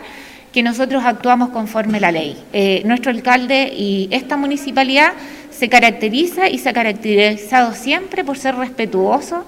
que 0.52 0.62
nosotros 0.62 1.04
actuamos 1.06 1.48
conforme 1.48 2.00
la 2.00 2.12
ley. 2.12 2.36
Eh, 2.52 2.82
nuestro 2.84 3.10
alcalde 3.10 3.72
y 3.74 4.08
esta 4.10 4.36
municipalidad 4.36 5.14
se 5.56 5.68
caracteriza 5.68 6.48
y 6.48 6.58
se 6.58 6.68
ha 6.68 6.72
caracterizado 6.72 7.74
siempre 7.74 8.24
por 8.24 8.38
ser 8.38 8.56
respetuoso, 8.56 9.46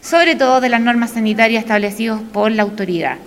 sobre 0.00 0.34
todo 0.34 0.60
de 0.60 0.68
las 0.68 0.80
normas 0.80 1.12
sanitarias 1.12 1.62
establecidas 1.62 2.20
por 2.32 2.50
la 2.50 2.62
autoridad. 2.62 3.18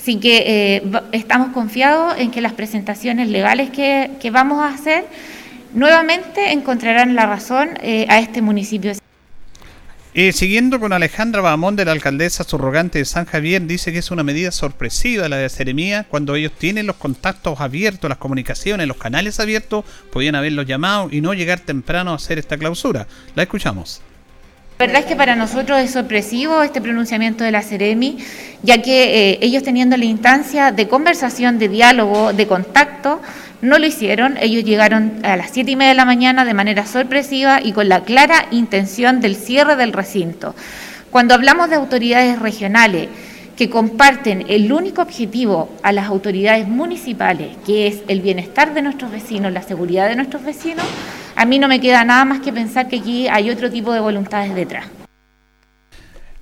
Así 0.00 0.16
que 0.20 0.44
eh, 0.76 0.82
estamos 1.12 1.48
confiados 1.48 2.14
en 2.18 2.30
que 2.30 2.40
las 2.40 2.52
presentaciones 2.52 3.28
legales 3.28 3.70
que, 3.70 4.10
que, 4.20 4.30
vamos 4.30 4.60
a 4.60 4.68
hacer 4.68 5.04
nuevamente 5.74 6.52
encontrarán 6.52 7.14
la 7.14 7.26
razón 7.26 7.70
a 8.08 8.18
este 8.18 8.40
municipio. 8.40 8.92
Eh, 10.18 10.32
siguiendo 10.32 10.80
con 10.80 10.94
Alejandra 10.94 11.42
Bamón 11.42 11.76
de 11.76 11.84
la 11.84 11.92
alcaldesa 11.92 12.42
subrogante 12.42 12.98
de 12.98 13.04
San 13.04 13.26
Javier, 13.26 13.66
dice 13.66 13.92
que 13.92 13.98
es 13.98 14.10
una 14.10 14.22
medida 14.22 14.50
sorpresiva 14.50 15.28
la 15.28 15.36
de 15.36 15.50
Ceremía 15.50 16.06
cuando 16.08 16.34
ellos 16.36 16.52
tienen 16.52 16.86
los 16.86 16.96
contactos 16.96 17.60
abiertos, 17.60 18.08
las 18.08 18.16
comunicaciones, 18.16 18.88
los 18.88 18.96
canales 18.96 19.40
abiertos, 19.40 19.84
podían 20.10 20.34
haberlos 20.34 20.64
llamado 20.64 21.10
y 21.12 21.20
no 21.20 21.34
llegar 21.34 21.60
temprano 21.60 22.12
a 22.12 22.14
hacer 22.14 22.38
esta 22.38 22.56
clausura. 22.56 23.06
La 23.34 23.42
escuchamos. 23.42 24.00
La 24.78 24.86
verdad 24.86 25.02
es 25.02 25.06
que 25.06 25.16
para 25.16 25.36
nosotros 25.36 25.80
es 25.80 25.90
sorpresivo 25.90 26.62
este 26.62 26.80
pronunciamiento 26.80 27.44
de 27.44 27.50
la 27.50 27.60
Ceremi, 27.60 28.16
ya 28.62 28.80
que 28.80 29.32
eh, 29.32 29.38
ellos 29.42 29.62
teniendo 29.64 29.98
la 29.98 30.06
instancia 30.06 30.72
de 30.72 30.88
conversación, 30.88 31.58
de 31.58 31.68
diálogo, 31.68 32.32
de 32.32 32.46
contacto, 32.46 33.20
no 33.62 33.78
lo 33.78 33.86
hicieron, 33.86 34.36
ellos 34.38 34.64
llegaron 34.64 35.20
a 35.24 35.36
las 35.36 35.50
siete 35.50 35.70
y 35.70 35.76
media 35.76 35.90
de 35.90 35.96
la 35.96 36.04
mañana 36.04 36.44
de 36.44 36.54
manera 36.54 36.86
sorpresiva 36.86 37.60
y 37.62 37.72
con 37.72 37.88
la 37.88 38.04
clara 38.04 38.46
intención 38.50 39.20
del 39.20 39.36
cierre 39.36 39.76
del 39.76 39.92
recinto. 39.92 40.54
Cuando 41.10 41.34
hablamos 41.34 41.70
de 41.70 41.76
autoridades 41.76 42.38
regionales 42.38 43.08
que 43.56 43.70
comparten 43.70 44.44
el 44.48 44.70
único 44.70 45.00
objetivo 45.00 45.74
a 45.82 45.92
las 45.92 46.06
autoridades 46.06 46.68
municipales, 46.68 47.56
que 47.64 47.86
es 47.86 48.02
el 48.08 48.20
bienestar 48.20 48.74
de 48.74 48.82
nuestros 48.82 49.10
vecinos, 49.10 49.52
la 49.52 49.62
seguridad 49.62 50.08
de 50.08 50.16
nuestros 50.16 50.44
vecinos, 50.44 50.84
a 51.34 51.46
mí 51.46 51.58
no 51.58 51.66
me 51.66 51.80
queda 51.80 52.04
nada 52.04 52.26
más 52.26 52.40
que 52.40 52.52
pensar 52.52 52.88
que 52.88 52.96
aquí 52.96 53.28
hay 53.28 53.48
otro 53.50 53.70
tipo 53.70 53.92
de 53.92 54.00
voluntades 54.00 54.54
detrás. 54.54 54.84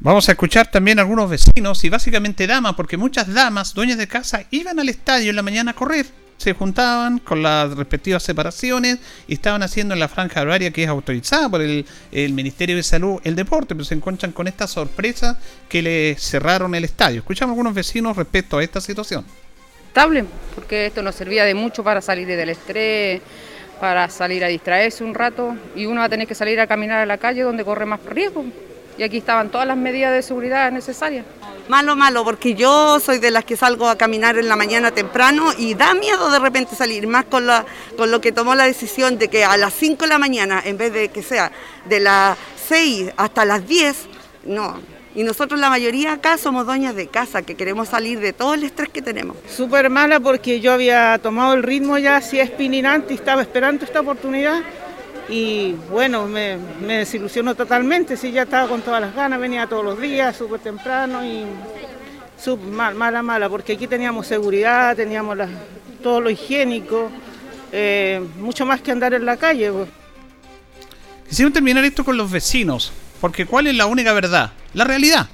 Vamos 0.00 0.28
a 0.28 0.32
escuchar 0.32 0.66
también 0.66 0.98
a 0.98 1.02
algunos 1.02 1.30
vecinos 1.30 1.84
y 1.84 1.88
básicamente 1.88 2.46
damas, 2.48 2.74
porque 2.74 2.96
muchas 2.96 3.32
damas, 3.32 3.72
dueñas 3.72 3.96
de 3.96 4.08
casa, 4.08 4.42
iban 4.50 4.78
al 4.80 4.88
estadio 4.88 5.30
en 5.30 5.36
la 5.36 5.42
mañana 5.42 5.70
a 5.70 5.74
correr 5.74 6.23
se 6.36 6.52
juntaban 6.52 7.18
con 7.18 7.42
las 7.42 7.76
respectivas 7.76 8.22
separaciones 8.22 8.98
y 9.26 9.34
estaban 9.34 9.62
haciendo 9.62 9.94
en 9.94 10.00
la 10.00 10.08
franja 10.08 10.42
horaria 10.42 10.70
que 10.70 10.82
es 10.82 10.88
autorizada 10.88 11.48
por 11.48 11.62
el, 11.62 11.84
Ministerio 12.12 12.76
de 12.76 12.82
Salud 12.82 13.20
el 13.24 13.36
deporte, 13.36 13.74
pero 13.74 13.84
se 13.84 13.94
encuentran 13.94 14.32
con 14.32 14.48
esta 14.48 14.66
sorpresa 14.66 15.38
que 15.68 15.82
le 15.82 16.16
cerraron 16.18 16.74
el 16.74 16.84
estadio. 16.84 17.20
Escuchamos 17.20 17.52
a 17.52 17.54
algunos 17.54 17.74
vecinos 17.74 18.16
respecto 18.16 18.58
a 18.58 18.64
esta 18.64 18.80
situación. 18.80 19.24
Estable, 19.88 20.24
porque 20.54 20.86
esto 20.86 21.02
nos 21.02 21.14
servía 21.14 21.44
de 21.44 21.54
mucho 21.54 21.84
para 21.84 22.00
salir 22.00 22.26
del 22.26 22.48
estrés, 22.48 23.22
para 23.80 24.08
salir 24.08 24.44
a 24.44 24.48
distraerse 24.48 25.04
un 25.04 25.14
rato 25.14 25.56
y 25.76 25.86
uno 25.86 26.00
va 26.00 26.06
a 26.06 26.08
tener 26.08 26.26
que 26.26 26.34
salir 26.34 26.60
a 26.60 26.66
caminar 26.66 27.00
a 27.00 27.06
la 27.06 27.18
calle 27.18 27.42
donde 27.42 27.64
corre 27.64 27.86
más 27.86 28.04
riesgo. 28.04 28.44
Y 28.98 29.02
aquí 29.02 29.18
estaban 29.18 29.50
todas 29.50 29.66
las 29.66 29.76
medidas 29.76 30.12
de 30.12 30.22
seguridad 30.22 30.70
necesarias. 30.70 31.24
Malo, 31.68 31.96
malo, 31.96 32.24
porque 32.24 32.54
yo 32.54 33.00
soy 33.00 33.18
de 33.18 33.30
las 33.30 33.44
que 33.46 33.56
salgo 33.56 33.88
a 33.88 33.96
caminar 33.96 34.36
en 34.36 34.48
la 34.48 34.56
mañana 34.56 34.90
temprano 34.90 35.50
y 35.56 35.72
da 35.72 35.94
miedo 35.94 36.30
de 36.30 36.38
repente 36.38 36.76
salir, 36.76 37.06
más 37.06 37.24
con, 37.24 37.46
lo 37.46 38.20
que 38.20 38.32
tomó 38.32 38.54
la 38.54 38.64
decisión 38.64 39.16
de 39.18 39.28
que 39.28 39.44
a 39.44 39.56
las 39.56 39.72
5 39.72 40.04
de 40.04 40.08
la 40.08 40.18
mañana, 40.18 40.60
en 40.62 40.76
vez 40.76 40.92
de 40.92 41.08
que 41.08 41.22
sea 41.22 41.50
de 41.86 42.00
las 42.00 42.36
6 42.68 43.12
hasta 43.16 43.46
las 43.46 43.66
10, 43.66 43.96
no. 44.44 44.78
Y 45.14 45.22
nosotros 45.22 45.58
la 45.58 45.70
mayoría 45.70 46.12
acá 46.12 46.36
somos 46.36 46.66
dueñas 46.66 46.96
de 46.96 47.06
casa, 47.06 47.40
que 47.40 47.54
queremos 47.54 47.88
salir 47.88 48.20
de 48.20 48.34
todo 48.34 48.52
el 48.52 48.64
estrés 48.64 48.90
que 48.90 49.00
tenemos. 49.00 49.36
Súper 49.48 49.88
mala 49.88 50.20
porque 50.20 50.60
yo 50.60 50.70
había 50.70 51.18
tomado 51.18 51.54
el 51.54 51.62
ritmo 51.62 51.96
ya 51.96 52.16
así 52.16 52.38
espinilante 52.40 53.14
y 53.14 53.16
estaba 53.16 53.40
esperando 53.40 53.86
esta 53.86 54.00
oportunidad 54.00 54.60
y 55.28 55.74
bueno, 55.90 56.26
me, 56.26 56.58
desilusionó 56.80 57.54
totalmente, 57.54 58.16
sí, 58.16 58.30
ya 58.30 58.42
estaba 58.42 58.68
con 58.68 58.82
todas 58.82 59.00
las 59.00 59.14
ganas, 59.14 59.40
venía 59.40 59.66
todos 59.66 59.84
los 59.84 60.00
días, 60.00 60.36
súper 60.36 60.60
temprano 60.60 61.24
y 61.24 61.44
súper 62.38 62.68
mal, 62.68 62.94
mala, 62.94 63.22
mala, 63.22 63.48
porque 63.48 63.74
aquí 63.74 63.86
teníamos 63.86 64.26
seguridad, 64.26 64.94
teníamos 64.94 65.38
todo 66.02 66.20
lo 66.20 66.30
higiénico, 66.30 67.10
eh, 67.72 68.22
mucho 68.38 68.66
más 68.66 68.80
que 68.80 68.92
andar 68.92 69.14
en 69.14 69.24
la 69.24 69.36
calle. 69.36 69.72
Pues. 69.72 69.88
Quisiera 71.28 71.50
terminar 71.50 71.84
esto 71.84 72.04
con 72.04 72.16
los 72.16 72.30
vecinos, 72.30 72.92
porque 73.20 73.46
¿cuál 73.46 73.66
es 73.66 73.74
la 73.74 73.86
única 73.86 74.12
verdad? 74.12 74.52
La 74.74 74.84
realidad. 74.84 75.28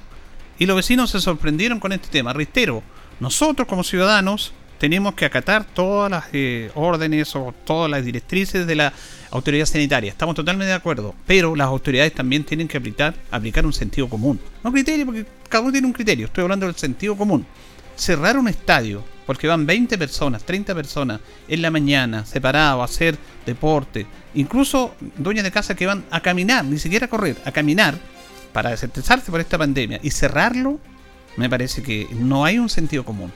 Y 0.57 0.65
los 0.65 0.75
vecinos 0.75 1.09
se 1.09 1.19
sorprendieron 1.19 1.79
con 1.79 1.91
este 1.91 2.07
tema. 2.07 2.33
Reitero, 2.33 2.83
nosotros 3.19 3.67
como 3.67 3.83
ciudadanos 3.83 4.53
tenemos 4.81 5.13
que 5.13 5.25
acatar 5.25 5.63
todas 5.63 6.09
las 6.09 6.25
eh, 6.33 6.71
órdenes 6.73 7.35
o 7.35 7.53
todas 7.65 7.91
las 7.91 8.03
directrices 8.03 8.65
de 8.65 8.75
la 8.75 8.93
autoridad 9.31 9.65
sanitaria. 9.65 10.11
Estamos 10.11 10.35
totalmente 10.35 10.69
de 10.69 10.75
acuerdo. 10.75 11.15
Pero 11.25 11.55
las 11.55 11.67
autoridades 11.67 12.13
también 12.13 12.43
tienen 12.43 12.67
que 12.67 12.77
aplicar, 12.77 13.15
aplicar 13.31 13.65
un 13.65 13.73
sentido 13.73 14.07
común. 14.07 14.39
No 14.63 14.71
criterio, 14.71 15.05
porque 15.05 15.25
cada 15.49 15.63
uno 15.63 15.71
tiene 15.71 15.87
un 15.87 15.93
criterio. 15.93 16.27
Estoy 16.27 16.43
hablando 16.43 16.65
del 16.65 16.75
sentido 16.75 17.15
común. 17.15 17.45
Cerrar 17.95 18.37
un 18.37 18.47
estadio, 18.47 19.03
porque 19.25 19.47
van 19.47 19.65
20 19.65 19.97
personas, 19.97 20.43
30 20.43 20.73
personas 20.75 21.19
en 21.47 21.61
la 21.61 21.71
mañana, 21.71 22.25
separados, 22.25 22.81
a 22.81 22.85
hacer 22.85 23.17
deporte. 23.45 24.05
Incluso 24.33 24.95
dueñas 25.17 25.43
de 25.43 25.51
casa 25.51 25.75
que 25.75 25.85
van 25.85 26.05
a 26.09 26.21
caminar, 26.21 26.65
ni 26.65 26.79
siquiera 26.79 27.05
a 27.05 27.09
correr, 27.09 27.37
a 27.45 27.51
caminar 27.51 27.97
para 28.53 28.71
desestresarse 28.71 29.31
por 29.31 29.39
esta 29.39 29.57
pandemia. 29.57 29.99
Y 30.01 30.11
cerrarlo, 30.11 30.79
me 31.37 31.49
parece 31.49 31.83
que 31.83 32.07
no 32.13 32.45
hay 32.45 32.59
un 32.59 32.69
sentido 32.69 33.05
común. 33.05 33.31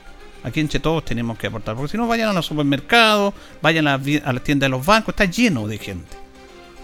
Aquí 0.45 0.60
en 0.60 0.67
todos 0.69 1.03
tenemos 1.03 1.39
que 1.39 1.47
aportar, 1.47 1.75
porque 1.75 1.91
si 1.91 1.97
no 1.97 2.08
vayan 2.08 2.29
a 2.29 2.34
los 2.34 2.45
supermercados, 2.45 3.34
vayan 3.63 3.88
a, 3.88 3.97
la, 3.97 4.29
a 4.29 4.34
tiendas 4.41 4.67
de 4.67 4.69
los 4.69 4.86
bancos, 4.86 5.13
está 5.13 5.25
lleno 5.25 5.67
de 5.67 5.79
gente. 5.79 6.15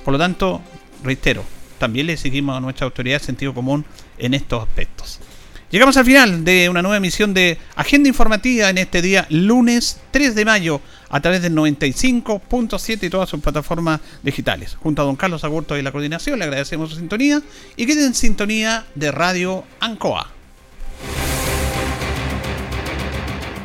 Por 0.04 0.14
lo 0.14 0.18
tanto, 0.18 0.62
reitero, 1.04 1.46
también 1.78 2.08
le 2.08 2.18
seguimos 2.18 2.58
a 2.58 2.60
nuestra 2.60 2.86
autoridad 2.86 3.22
sentido 3.22 3.54
común 3.54 3.86
en 4.18 4.34
estos 4.34 4.64
aspectos. 4.68 5.20
Llegamos 5.70 5.96
al 5.96 6.06
final 6.06 6.44
de 6.44 6.70
una 6.70 6.82
nueva 6.82 6.98
emisión 6.98 7.36
de 7.36 7.60
Agenda 7.76 8.10
Informativa 8.10 8.72
en 8.72 8.80
este 8.80 9.00
día, 9.04 9.28
lunes 9.30 10.02
3 10.10 10.34
de 10.34 10.44
mayo. 10.44 10.82
a 11.10 11.20
través 11.20 11.44
del 11.44 11.54
95.7 11.54 13.04
y 13.04 13.10
todas 13.10 13.30
sus 13.30 13.42
plataformas 13.42 14.00
digitales. 14.24 14.76
Junto 14.76 15.04
a 15.04 15.06
don 15.06 15.18
Carlos 15.18 15.44
Agurto 15.44 15.78
y 15.78 15.84
la 15.84 15.92
coordinación, 15.92 16.40
le 16.40 16.46
agradecemos 16.46 16.90
su 16.90 16.96
sintonía 16.96 17.42
y 17.76 17.86
queden 17.86 18.08
en 18.08 18.16
sintonía 18.16 18.86
de 18.96 19.12
Radio 19.12 19.66
Ancoa. 19.82 20.41